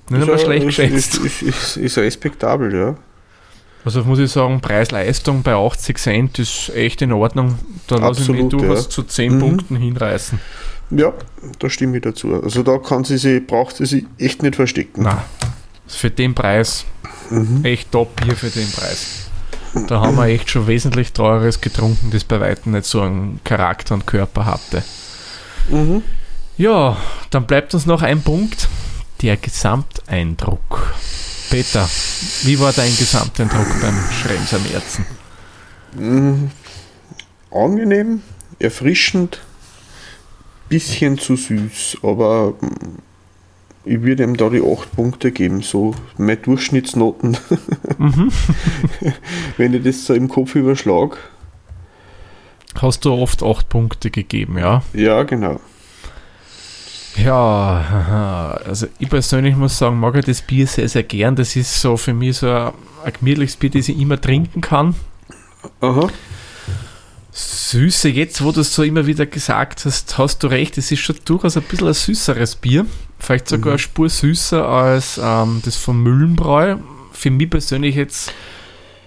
Nicht 0.10 0.22
einmal 0.24 0.40
schlecht 0.40 0.66
geschätzt. 0.66 1.18
Ist, 1.18 1.42
ist, 1.44 1.78
ist, 1.78 1.98
respektabel, 1.98 2.74
ja. 2.76 2.96
Also 3.86 4.04
muss 4.04 4.20
ich 4.20 4.32
sagen, 4.32 4.60
Preis-Leistung 4.62 5.42
bei 5.44 5.54
80 5.54 5.98
Cent 5.98 6.40
ist 6.40 6.70
echt 6.76 7.02
in 7.02 7.12
Ordnung. 7.14 7.58
Da 7.88 7.96
lasse 7.98 8.22
ich 8.24 8.28
mich 8.30 8.50
durchaus 8.50 8.84
ja. 8.86 8.90
zu 8.90 9.04
10 9.04 9.36
Mhm. 9.36 9.40
Punkten 9.40 9.76
hinreißen. 9.76 10.40
Ja, 10.92 11.14
da 11.60 11.70
stimme 11.70 11.98
ich 11.98 12.04
dazu. 12.04 12.42
Also 12.44 12.64
da 12.64 12.78
kann 12.78 13.04
sie 13.06 13.18
sich, 13.18 13.46
braucht 13.48 13.78
sie 13.78 13.86
sich 13.86 14.06
echt 14.18 14.44
nicht 14.44 14.56
verstecken. 14.56 15.04
Na, 15.04 15.24
für 15.88 16.10
den 16.10 16.34
Preis, 16.36 16.86
Mhm. 17.30 17.64
echt 17.64 17.92
Top-Bier 17.92 18.36
für 18.36 18.50
den 18.50 18.70
Preis. 18.72 19.30
Da 19.88 20.02
haben 20.02 20.18
wir 20.18 20.26
echt 20.26 20.50
schon 20.50 20.68
wesentlich 20.68 21.14
teureres 21.14 21.62
getrunken, 21.62 22.12
das 22.12 22.24
bei 22.24 22.40
weitem 22.40 22.74
nicht 22.74 22.86
so 22.86 23.02
einen 23.02 23.40
Charakter 23.44 23.96
und 23.96 24.08
Körper 24.08 24.46
hatte. 24.46 24.84
Mhm. 25.70 26.04
Ja, 26.58 26.98
dann 27.30 27.46
bleibt 27.46 27.74
uns 27.74 27.86
noch 27.86 28.02
ein 28.02 28.22
Punkt, 28.22 28.68
der 29.22 29.38
Gesamteindruck. 29.38 30.94
Peter, 31.50 31.88
wie 32.44 32.60
war 32.60 32.72
dein 32.72 32.96
Gesamteindruck 32.96 33.68
beim 33.82 33.98
Schrems 34.12 34.54
am 34.54 34.64
Herzen? 34.66 35.06
Mhm. 35.96 36.52
Angenehm, 37.52 38.22
erfrischend, 38.60 39.42
bisschen 40.70 41.18
zu 41.18 41.36
süß, 41.36 41.98
aber 42.04 42.54
ich 43.84 44.02
würde 44.02 44.24
ihm 44.24 44.38
da 44.38 44.50
die 44.50 44.62
8 44.62 44.96
Punkte 44.96 45.32
geben, 45.32 45.62
so 45.62 45.96
meine 46.18 46.38
Durchschnittsnoten. 46.38 47.38
Mhm. 47.98 48.32
Wenn 49.58 49.74
ich 49.74 49.84
das 49.84 50.06
so 50.06 50.14
im 50.14 50.28
Kopf 50.28 50.56
überschlag. 50.56 51.18
Hast 52.80 53.06
du 53.06 53.14
oft 53.14 53.44
8 53.44 53.68
Punkte 53.70 54.12
gegeben, 54.12 54.58
ja? 54.58 54.84
Ja, 54.94 55.24
genau. 55.24 55.60
Ja, 57.18 58.58
also 58.66 58.88
ich 59.00 59.10
persönlich 59.10 59.56
muss 59.56 59.78
sagen, 59.78 60.00
mag 60.00 60.16
ich 60.16 60.26
das 60.26 60.42
Bier 60.42 60.66
sehr, 60.66 60.88
sehr 60.88 61.04
gern. 61.04 61.36
Das 61.36 61.56
ist 61.56 61.82
so 61.82 61.98
für 61.98 62.14
mich 62.14 62.38
so 62.38 62.50
ein, 62.50 62.72
ein 63.04 63.14
gemütliches 63.20 63.58
Bier, 63.58 63.70
das 63.70 63.90
ich 63.90 64.00
immer 64.00 64.20
trinken 64.20 64.62
kann. 64.62 64.96
Aha. 65.82 66.08
Süße, 67.32 68.10
jetzt 68.10 68.44
wo 68.44 68.52
du 68.52 68.62
es 68.62 68.74
so 68.74 68.84
immer 68.84 69.06
wieder 69.08 69.26
gesagt 69.26 69.86
hast, 69.86 70.18
hast 70.18 70.44
du 70.44 70.48
recht, 70.48 70.78
es 70.78 70.92
ist 70.92 71.00
schon 71.00 71.16
durchaus 71.24 71.56
ein 71.58 71.64
bisschen 71.64 71.88
ein 71.88 71.94
süßeres 71.94 72.56
Bier. 72.56 72.86
Vielleicht 73.22 73.48
sogar 73.48 73.66
Mhm. 73.68 73.70
eine 73.72 73.80
Spur 73.80 74.10
süßer 74.10 74.68
als 74.68 75.20
ähm, 75.24 75.62
das 75.64 75.78
von 75.78 76.02
Mühlenbräu. 76.02 76.78
Für 77.14 77.30
mich 77.30 77.50
persönlich 77.50 77.96
jetzt 77.96 78.34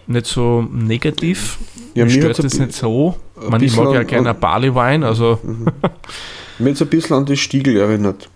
nicht 0.07 0.27
so 0.27 0.62
negativ. 0.70 1.59
Ja, 1.94 2.05
mir 2.05 2.11
stört 2.11 2.38
das 2.42 2.55
nicht 2.59 2.72
so. 2.74 3.18
ein 3.50 3.62
Ich, 3.62 3.77
mag 3.77 3.92
ja 3.92 4.03
gerne 4.05 4.31
an- 4.31 4.40
Barley 4.40 4.74
Wein, 4.74 5.03
also 5.05 5.38
Mhm. 5.42 5.66
Mir 6.61 6.70
es 6.70 6.81
ein 6.83 6.88
bisschen 6.88 7.16
an 7.16 7.27
die 7.27 7.37
Stiegel 7.37 7.77
erinnert. 7.79 8.29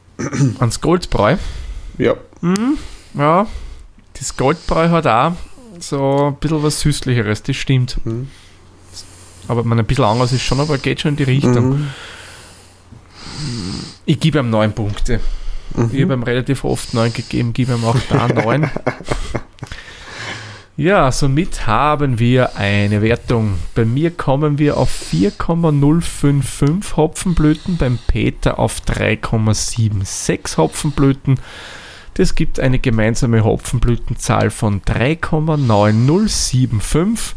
ans 0.58 0.80
Goldbräu. 0.80 1.36
Ja. 1.98 2.14
Mhm, 2.40 2.76
ja, 3.14 3.46
das 4.18 4.36
Goldbräu 4.36 4.88
hat 4.88 5.06
auch 5.06 5.32
so 5.78 6.26
ein 6.28 6.34
bisschen 6.40 6.60
was 6.64 6.80
Süßlicheres, 6.80 7.44
das 7.44 7.54
stimmt. 7.56 7.98
Mhm. 8.04 8.28
Aber 9.46 9.62
man 9.62 9.78
ein 9.78 9.86
bisschen 9.86 10.04
anders 10.04 10.32
ist 10.32 10.42
schon, 10.42 10.58
aber 10.58 10.78
geht 10.78 11.00
schon 11.00 11.10
in 11.12 11.16
die 11.16 11.22
Richtung. 11.22 11.68
Mhm. 11.70 11.88
Ich 14.04 14.18
gebe 14.18 14.38
ihm 14.40 14.50
neun 14.50 14.72
Punkte. 14.72 15.20
Ich 15.72 15.76
habe 15.78 16.06
Mhm. 16.06 16.12
ihm 16.12 16.22
relativ 16.22 16.64
oft 16.64 16.94
neun 16.94 17.12
gegeben, 17.12 17.52
gebe 17.52 17.74
ihm 17.74 17.84
auch 17.84 17.96
da 18.08 18.28
neun. 18.28 18.70
Ja, 20.80 21.10
somit 21.10 21.66
haben 21.66 22.20
wir 22.20 22.54
eine 22.54 23.02
Wertung. 23.02 23.54
Bei 23.74 23.84
mir 23.84 24.12
kommen 24.12 24.58
wir 24.58 24.76
auf 24.76 24.88
4,055 24.90 26.96
Hopfenblüten, 26.96 27.78
beim 27.78 27.98
Peter 28.06 28.60
auf 28.60 28.76
3,76 28.86 30.56
Hopfenblüten. 30.56 31.40
Das 32.14 32.36
gibt 32.36 32.60
eine 32.60 32.78
gemeinsame 32.78 33.42
Hopfenblütenzahl 33.42 34.50
von 34.50 34.80
3,9075. 34.82 37.34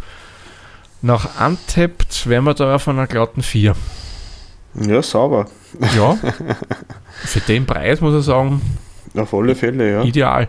Nach 1.01 1.27
Untapped 1.43 2.27
wären 2.27 2.43
wir 2.43 2.53
da 2.53 2.75
auf 2.75 2.87
einer 2.87 3.07
glatten 3.07 3.41
4. 3.41 3.75
Ja, 4.75 5.01
sauber. 5.01 5.47
Ja, 5.95 6.17
für 7.25 7.39
den 7.41 7.65
Preis 7.65 8.01
muss 8.01 8.17
ich 8.19 8.25
sagen, 8.25 8.61
Auf 9.15 9.33
alle 9.33 9.55
Fälle, 9.55 9.91
ja. 9.91 10.03
ideal. 10.03 10.47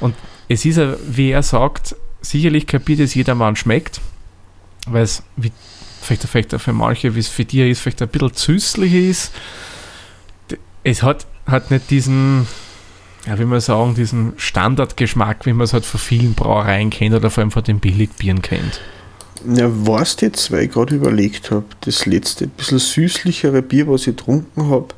Und 0.00 0.14
es 0.48 0.64
ist, 0.64 0.76
ja, 0.76 0.94
wie 1.06 1.30
er 1.30 1.42
sagt, 1.42 1.94
sicherlich 2.22 2.66
kein 2.66 2.80
Bier, 2.80 2.96
das 2.96 3.14
jedermann 3.14 3.56
schmeckt, 3.56 4.00
weil 4.86 5.02
es 5.02 5.22
wie, 5.36 5.52
vielleicht, 6.00 6.24
vielleicht 6.24 6.60
für 6.60 6.72
manche, 6.72 7.14
wie 7.14 7.20
es 7.20 7.28
für 7.28 7.44
dich 7.44 7.60
ist, 7.60 7.80
vielleicht 7.80 8.02
ein 8.02 8.08
bisschen 8.08 8.34
süßlich 8.34 8.94
ist. 8.94 9.32
Es 10.84 11.02
hat, 11.02 11.26
hat 11.46 11.70
nicht 11.70 11.90
diesen, 11.90 12.46
ja, 13.26 13.38
wie 13.38 13.44
man 13.44 13.60
sagen, 13.60 13.94
diesen 13.94 14.32
Standardgeschmack, 14.36 15.44
wie 15.44 15.52
man 15.52 15.64
es 15.64 15.74
halt 15.74 15.84
von 15.84 16.00
vielen 16.00 16.34
Brauereien 16.34 16.90
kennt 16.90 17.14
oder 17.14 17.30
vor 17.30 17.42
allem 17.42 17.50
von 17.50 17.64
den 17.64 17.80
Billigbieren 17.80 18.40
kennt. 18.40 18.80
Ja, 19.46 19.68
weißt 19.70 20.20
du 20.20 20.26
jetzt, 20.26 20.50
weil 20.50 20.64
ich 20.64 20.72
gerade 20.72 20.94
überlegt 20.94 21.50
habe, 21.50 21.64
das 21.82 22.06
letzte 22.06 22.46
bisschen 22.46 22.78
süßlichere 22.78 23.62
Bier, 23.62 23.88
was 23.88 24.02
ich 24.02 24.16
getrunken 24.16 24.68
habe, 24.70 24.88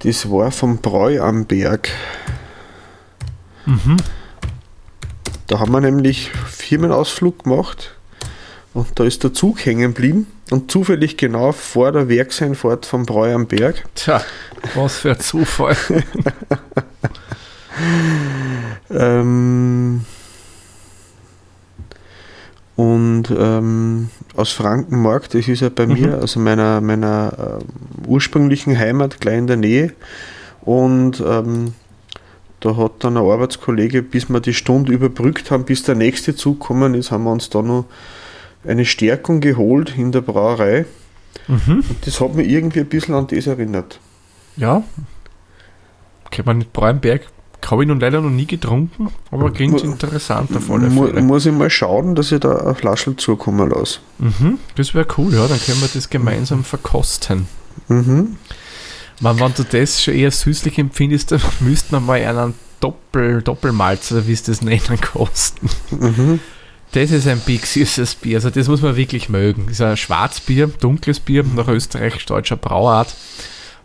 das 0.00 0.30
war 0.30 0.50
vom 0.50 0.78
Bräu 0.78 1.20
am 1.20 1.46
Berg. 1.46 1.90
Mhm. 3.66 3.96
Da 5.46 5.58
haben 5.58 5.72
wir 5.72 5.80
nämlich 5.80 6.30
Firmenausflug 6.30 7.44
gemacht 7.44 7.94
und 8.72 8.88
da 8.98 9.04
ist 9.04 9.24
der 9.24 9.32
Zug 9.32 9.64
hängen 9.64 9.94
geblieben 9.94 10.26
und 10.50 10.70
zufällig 10.70 11.16
genau 11.16 11.52
vor 11.52 11.92
der 11.92 12.08
Werkseinfahrt 12.08 12.86
vom 12.86 13.06
Bräu 13.06 13.34
am 13.34 13.46
Berg. 13.46 13.84
Tja, 13.94 14.22
was 14.74 14.98
für 14.98 15.12
ein 15.12 15.20
Zufall. 15.20 15.76
Ähm, 18.90 20.04
und 22.76 23.24
ähm, 23.36 24.08
aus 24.34 24.50
Frankenmark, 24.52 25.30
das 25.30 25.46
ist 25.48 25.60
ja 25.60 25.68
bei 25.68 25.86
Mhm. 25.86 25.92
mir, 25.92 26.18
also 26.20 26.40
meiner, 26.40 26.80
meiner 26.80 27.58
ähm, 27.60 28.06
ursprünglichen 28.08 28.76
Heimat, 28.78 29.20
gleich 29.20 29.38
in 29.38 29.46
der 29.46 29.56
Nähe. 29.56 29.92
Und 30.62 31.22
ähm, 31.24 31.74
da 32.60 32.76
hat 32.76 32.92
dann 33.00 33.16
ein 33.16 33.22
Arbeitskollege, 33.24 34.02
bis 34.02 34.28
wir 34.28 34.40
die 34.40 34.54
Stunde 34.54 34.92
überbrückt 34.92 35.50
haben, 35.50 35.64
bis 35.64 35.82
der 35.82 35.94
nächste 35.94 36.34
Zug 36.34 36.60
gekommen 36.60 36.94
ist, 36.94 37.10
haben 37.10 37.24
wir 37.24 37.32
uns 37.32 37.50
da 37.50 37.62
noch 37.62 37.84
eine 38.66 38.86
Stärkung 38.86 39.40
geholt 39.40 39.96
in 39.96 40.10
der 40.10 40.22
Brauerei. 40.22 40.86
Mhm. 41.46 41.84
Und 41.88 42.06
das 42.06 42.20
hat 42.20 42.34
mich 42.34 42.48
irgendwie 42.48 42.80
ein 42.80 42.86
bisschen 42.86 43.14
an 43.14 43.26
das 43.26 43.46
erinnert. 43.46 44.00
Ja. 44.56 44.82
Kennt 46.30 46.46
man 46.46 46.58
nicht 46.58 46.72
Brauenberg. 46.72 47.26
Habe 47.70 47.82
ich 47.82 47.88
nun 47.88 48.00
leider 48.00 48.20
noch 48.20 48.30
nie 48.30 48.46
getrunken, 48.46 49.08
aber 49.30 49.50
klingt 49.50 49.82
interessant 49.82 50.56
auf 50.56 50.70
alle 50.70 50.90
Fälle. 50.90 51.22
muss 51.22 51.46
ich 51.46 51.52
mal 51.52 51.70
schauen, 51.70 52.14
dass 52.14 52.32
ich 52.32 52.40
da 52.40 52.56
eine 52.56 52.74
Flasche 52.74 53.16
zukommen 53.16 53.70
lasse. 53.70 54.00
Mhm, 54.18 54.58
das 54.76 54.94
wäre 54.94 55.06
cool, 55.18 55.34
ja, 55.34 55.46
dann 55.46 55.60
können 55.60 55.80
wir 55.80 55.88
das 55.92 56.10
gemeinsam 56.10 56.64
verkosten. 56.64 57.46
Mhm. 57.88 58.36
Man, 59.20 59.40
wenn 59.40 59.52
du 59.54 59.64
das 59.64 60.02
schon 60.02 60.14
eher 60.14 60.30
süßlich 60.30 60.78
empfindest, 60.78 61.32
dann 61.32 61.40
müssten 61.60 61.92
wir 61.92 62.00
mal 62.00 62.20
einen 62.20 62.54
Doppel, 62.80 63.42
Doppelmalz, 63.42 64.12
oder 64.12 64.26
wie 64.26 64.32
es 64.32 64.42
das 64.42 64.60
nennen, 64.60 65.00
kosten. 65.00 65.68
Mhm. 65.90 66.40
Das 66.92 67.10
ist 67.10 67.26
ein 67.26 67.40
big 67.40 67.66
süßes 67.66 68.16
Bier, 68.16 68.36
also 68.36 68.50
das 68.50 68.68
muss 68.68 68.82
man 68.82 68.94
wirklich 68.94 69.28
mögen. 69.28 69.64
Das 69.66 69.74
ist 69.74 69.80
ein 69.80 69.96
Schwarzbier, 69.96 70.68
dunkles 70.68 71.18
Bier 71.18 71.42
nach 71.42 71.66
österreichisch-deutscher 71.66 72.56
Brauart. 72.56 73.14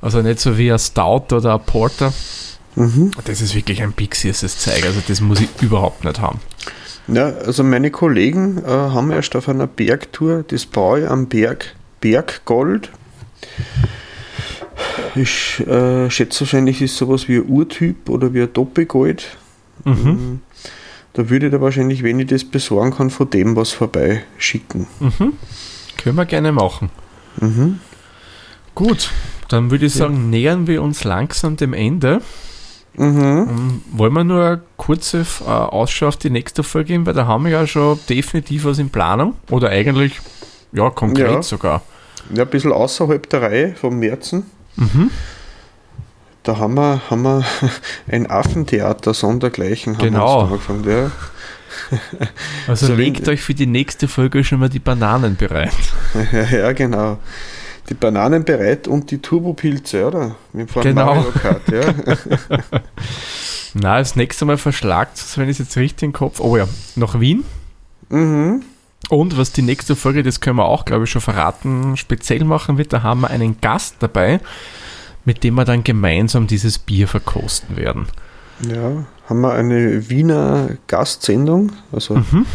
Also 0.01 0.21
nicht 0.21 0.39
so 0.39 0.57
wie 0.57 0.71
ein 0.71 0.79
Stout 0.79 1.35
oder 1.35 1.55
ein 1.55 1.65
Porter. 1.65 2.13
Das 3.25 3.41
ist 3.41 3.55
wirklich 3.55 3.81
ein 3.83 3.93
süßes 3.97 4.59
Zeug. 4.59 4.83
Also 4.85 5.01
das 5.07 5.19
muss 5.21 5.41
ich 5.41 5.49
überhaupt 5.61 6.05
nicht 6.05 6.21
haben. 6.21 6.39
Ja, 7.07 7.25
also 7.25 7.63
meine 7.63 7.91
Kollegen 7.91 8.59
äh, 8.63 8.67
haben 8.67 9.11
erst 9.11 9.35
auf 9.35 9.49
einer 9.49 9.67
Bergtour 9.67 10.43
das 10.47 10.65
Bräu 10.65 11.07
am 11.07 11.27
Berg 11.27 11.75
Berggold. 12.01 12.91
Ich 15.15 15.59
äh, 15.67 16.09
schätze 16.09 16.41
wahrscheinlich 16.41 16.81
ist 16.81 16.95
sowas 16.95 17.27
wie 17.27 17.37
ein 17.37 17.49
Urtyp 17.49 18.09
oder 18.09 18.33
wie 18.33 18.43
ein 18.43 18.53
Doppelgold. 18.53 19.37
Mhm. 19.83 20.41
Da 21.13 21.29
würde 21.29 21.47
ich 21.47 21.51
da 21.51 21.59
wahrscheinlich, 21.59 22.03
wenn 22.03 22.19
ich 22.19 22.27
das 22.27 22.45
besorgen 22.45 22.91
kann, 22.91 23.09
von 23.09 23.29
dem 23.29 23.55
was 23.55 23.71
vorbeischicken. 23.71 24.87
Mhm. 24.99 25.33
Können 25.97 26.15
wir 26.15 26.25
gerne 26.25 26.51
machen. 26.51 26.91
Gut, 28.75 29.11
dann 29.49 29.71
würde 29.71 29.87
ich 29.87 29.93
sagen, 29.93 30.29
nähern 30.29 30.67
wir 30.67 30.81
uns 30.81 31.03
langsam 31.03 31.57
dem 31.57 31.73
Ende. 31.73 32.21
Mhm. 32.99 33.81
Wollen 33.93 34.13
wir 34.13 34.23
nur 34.23 34.43
eine 34.45 34.61
kurze 34.77 35.25
äh, 35.45 35.49
Ausschau 35.49 36.07
auf 36.09 36.17
die 36.17 36.29
nächste 36.29 36.63
Folge 36.63 36.87
geben, 36.93 37.05
weil 37.05 37.13
da 37.13 37.25
haben 37.27 37.45
wir 37.45 37.51
ja 37.51 37.65
schon 37.65 37.97
definitiv 38.09 38.65
was 38.65 38.77
in 38.77 38.89
Planung. 38.89 39.35
Oder 39.49 39.69
eigentlich, 39.69 40.19
ja, 40.73 40.89
konkret 40.89 41.31
Ja. 41.31 41.41
sogar. 41.41 41.81
Ja, 42.33 42.43
ein 42.43 42.49
bisschen 42.49 42.71
außerhalb 42.73 43.27
der 43.29 43.41
Reihe 43.41 43.75
vom 43.75 43.97
Märzen. 43.99 44.43
Mhm. 44.75 45.09
Da 46.43 46.57
haben 46.57 46.75
wir, 46.75 47.01
haben 47.09 47.21
wir 47.23 47.43
ein 48.11 48.29
Affentheater 48.29 49.13
sondergleichen 49.13 49.97
Genau. 49.97 50.41
angefangen. 50.41 50.83
Ja. 50.89 51.11
Also 52.67 52.87
So 52.87 52.95
legt 52.95 53.27
euch 53.29 53.41
für 53.41 53.53
die 53.53 53.65
nächste 53.67 54.07
Folge 54.07 54.43
schon 54.43 54.59
mal 54.59 54.69
die 54.69 54.79
Bananen 54.79 55.35
bereit. 55.37 55.71
Ja, 56.33 56.43
ja, 56.43 56.71
genau. 56.73 57.17
Die 57.89 57.93
Bananen 57.95 58.43
bereit 58.45 58.87
und 58.87 59.09
die 59.09 59.17
Turbopilze, 59.19 60.05
oder? 60.05 60.35
Mit 60.53 60.73
dem 60.75 60.81
Genau. 60.83 61.23
Kart, 61.41 61.61
ja. 61.71 61.81
Na, 63.73 63.99
das 63.99 64.15
nächste 64.15 64.45
Mal 64.45 64.57
verschlagt 64.57 65.19
wenn 65.37 65.45
ich 65.49 65.59
es 65.59 65.65
jetzt 65.65 65.77
richtig 65.77 66.03
im 66.07 66.13
Kopf. 66.13 66.39
Oh 66.39 66.57
ja, 66.57 66.67
nach 66.95 67.19
Wien. 67.19 67.43
mhm. 68.09 68.63
Und 69.09 69.37
was 69.39 69.51
die 69.53 69.63
nächste 69.63 69.95
Folge, 69.95 70.21
das 70.21 70.39
können 70.39 70.57
wir 70.57 70.65
auch, 70.65 70.85
glaube 70.85 71.05
ich, 71.05 71.09
schon 71.09 71.21
verraten, 71.21 71.97
speziell 71.97 72.43
machen 72.43 72.77
wird, 72.77 72.93
da 72.93 73.01
haben 73.01 73.21
wir 73.21 73.29
einen 73.31 73.59
Gast 73.59 73.95
dabei, 74.01 74.39
mit 75.25 75.43
dem 75.43 75.55
wir 75.55 75.65
dann 75.65 75.83
gemeinsam 75.83 76.45
dieses 76.45 76.77
Bier 76.77 77.07
verkosten 77.07 77.75
werden. 77.75 78.07
Ja, 78.61 79.05
haben 79.27 79.41
wir 79.41 79.53
eine 79.53 80.09
Wiener 80.09 80.69
Gastsendung. 80.85 81.71
Also, 81.91 82.17
Mhm. 82.17 82.45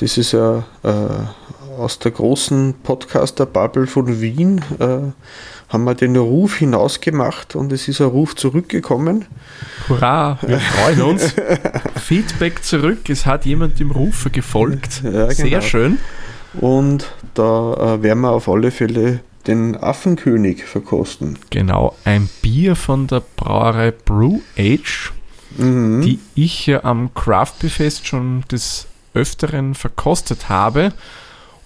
das 0.00 0.18
ist 0.18 0.32
ja 0.32 0.64
äh, 0.82 0.90
aus 1.78 1.98
der 1.98 2.10
großen 2.12 2.74
Podcaster-Bubble 2.82 3.86
von 3.86 4.20
Wien, 4.20 4.60
äh, 4.78 5.12
haben 5.68 5.84
wir 5.84 5.94
den 5.94 6.16
Ruf 6.16 6.56
hinausgemacht 6.56 7.54
und 7.54 7.72
es 7.72 7.88
ist 7.88 8.00
ein 8.00 8.08
Ruf 8.08 8.34
zurückgekommen. 8.36 9.26
Hurra, 9.88 10.38
wir 10.46 10.58
freuen 10.60 11.02
uns. 11.02 11.34
Feedback 11.96 12.64
zurück, 12.64 13.08
es 13.10 13.26
hat 13.26 13.44
jemand 13.44 13.78
dem 13.78 13.90
Rufer 13.90 14.30
gefolgt. 14.30 15.02
Ja, 15.04 15.30
Sehr 15.30 15.48
genau. 15.50 15.60
schön. 15.60 15.98
Und 16.54 17.12
da 17.34 17.74
äh, 17.74 18.02
werden 18.02 18.20
wir 18.20 18.30
auf 18.30 18.48
alle 18.48 18.70
Fälle 18.70 19.20
den 19.46 19.76
Affenkönig 19.76 20.64
verkosten. 20.64 21.38
Genau, 21.50 21.96
ein 22.04 22.28
Bier 22.42 22.74
von 22.76 23.06
der 23.06 23.22
Brauerei 23.36 23.90
Brew 23.92 24.40
Age, 24.58 25.12
Mhm. 25.56 26.02
die 26.02 26.18
ich 26.34 26.66
ja 26.66 26.84
am 26.84 27.12
Craft 27.14 27.68
Fest 27.68 28.06
schon 28.06 28.44
des 28.50 28.86
Öfteren 29.14 29.74
verkostet 29.74 30.48
habe. 30.50 30.92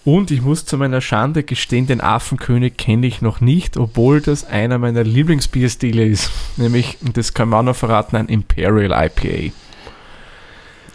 Und 0.04 0.32
ich 0.32 0.42
muss 0.42 0.64
zu 0.64 0.76
meiner 0.78 1.00
Schande 1.00 1.44
gestehen, 1.44 1.86
den 1.86 2.00
Affenkönig 2.00 2.76
kenne 2.76 3.06
ich 3.06 3.22
noch 3.22 3.40
nicht, 3.40 3.76
obwohl 3.76 4.20
das 4.20 4.44
einer 4.44 4.78
meiner 4.78 5.04
Lieblingsbierstile 5.04 6.04
ist. 6.04 6.30
Nämlich, 6.56 6.98
und 7.04 7.16
das 7.16 7.34
kann 7.34 7.48
man 7.48 7.60
auch 7.60 7.70
noch 7.72 7.76
verraten, 7.76 8.16
ein 8.16 8.26
Imperial 8.26 8.90
IPA. 9.06 9.52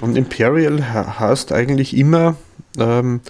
Und 0.02 0.18
Imperial 0.18 0.78
he- 0.84 1.20
heißt 1.20 1.54
eigentlich 1.54 1.96
immer 1.96 2.36
ähm, 2.78 3.22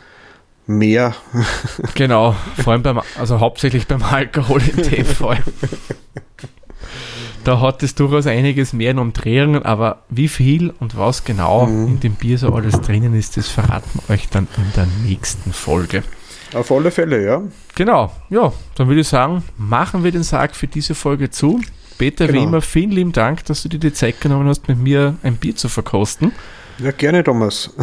mehr. 0.65 1.15
Genau, 1.93 2.35
vor 2.63 2.73
allem 2.73 2.81
beim, 2.83 3.01
also 3.19 3.39
hauptsächlich 3.39 3.85
beim 3.87 4.01
Alkohol 4.01 4.61
in 4.75 4.89
dem 4.89 5.05
Fall. 5.05 5.43
Da 7.47 7.61
hat 7.61 7.81
es 7.81 7.95
durchaus 7.95 8.27
einiges 8.27 8.73
mehr 8.73 8.91
in 8.91 8.99
Umdrehungen, 8.99 9.63
aber 9.63 9.99
wie 10.09 10.27
viel 10.27 10.73
und 10.81 10.97
was 10.97 11.23
genau 11.23 11.65
Mhm. 11.65 11.87
in 11.87 11.99
dem 12.01 12.13
Bier 12.15 12.37
so 12.37 12.53
alles 12.53 12.81
drinnen 12.81 13.13
ist, 13.13 13.37
das 13.37 13.47
verraten 13.47 13.89
wir 14.05 14.13
euch 14.15 14.27
dann 14.27 14.49
in 14.57 14.73
der 14.75 14.85
nächsten 15.05 15.53
Folge. 15.53 16.03
Auf 16.53 16.69
alle 16.73 16.91
Fälle, 16.91 17.23
ja. 17.25 17.41
Genau, 17.75 18.11
ja, 18.29 18.51
dann 18.75 18.89
würde 18.89 18.99
ich 18.99 19.07
sagen, 19.07 19.43
machen 19.57 20.03
wir 20.03 20.11
den 20.11 20.23
Sarg 20.23 20.57
für 20.57 20.67
diese 20.67 20.93
Folge 20.93 21.29
zu. 21.29 21.61
Peter, 21.97 22.27
wie 22.27 22.33
Genau. 22.33 22.43
immer, 22.43 22.61
vielen 22.61 22.91
lieben 22.91 23.11
Dank, 23.13 23.45
dass 23.45 23.63
du 23.63 23.69
dir 23.69 23.79
die 23.79 23.93
Zeit 23.93 24.19
genommen 24.19 24.49
hast, 24.49 24.67
mit 24.67 24.77
mir 24.77 25.15
ein 25.23 25.37
Bier 25.37 25.55
zu 25.55 25.69
verkosten. 25.69 26.33
Ja, 26.79 26.91
gerne, 26.91 27.23
Thomas. 27.23 27.73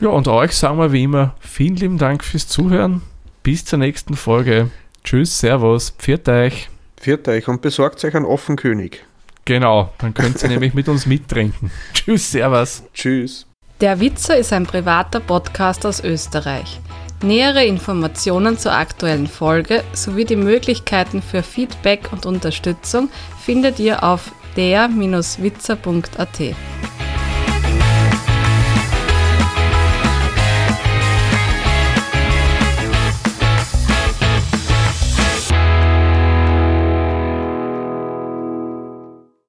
Ja, 0.00 0.08
und 0.08 0.26
euch 0.26 0.50
sagen 0.52 0.78
wir 0.78 0.90
wie 0.90 1.04
immer, 1.04 1.36
vielen 1.38 1.76
lieben 1.76 1.98
Dank 1.98 2.24
fürs 2.24 2.48
Zuhören. 2.48 3.02
Bis 3.44 3.64
zur 3.64 3.78
nächsten 3.78 4.16
Folge. 4.16 4.70
Tschüss, 5.04 5.38
Servus, 5.38 5.90
pfiat 5.96 6.28
euch. 6.28 6.68
Viert 7.04 7.28
euch 7.28 7.48
und 7.48 7.60
besorgt 7.60 8.02
euch 8.02 8.14
einen 8.14 8.24
Affenkönig. 8.24 9.04
Genau, 9.44 9.92
dann 9.98 10.14
könnt 10.14 10.42
ihr 10.42 10.48
nämlich 10.48 10.72
mit 10.72 10.88
uns 10.88 11.04
mittrinken. 11.04 11.70
Tschüss, 11.92 12.32
Servus. 12.32 12.82
Tschüss. 12.94 13.44
Der 13.82 14.00
Witzer 14.00 14.38
ist 14.38 14.54
ein 14.54 14.64
privater 14.64 15.20
Podcast 15.20 15.84
aus 15.84 16.02
Österreich. 16.02 16.80
Nähere 17.22 17.66
Informationen 17.66 18.56
zur 18.56 18.72
aktuellen 18.72 19.26
Folge 19.26 19.84
sowie 19.92 20.24
die 20.24 20.36
Möglichkeiten 20.36 21.20
für 21.20 21.42
Feedback 21.42 22.10
und 22.10 22.24
Unterstützung 22.24 23.10
findet 23.38 23.78
ihr 23.78 24.02
auf 24.02 24.32
der-witzer.at. 24.56 26.54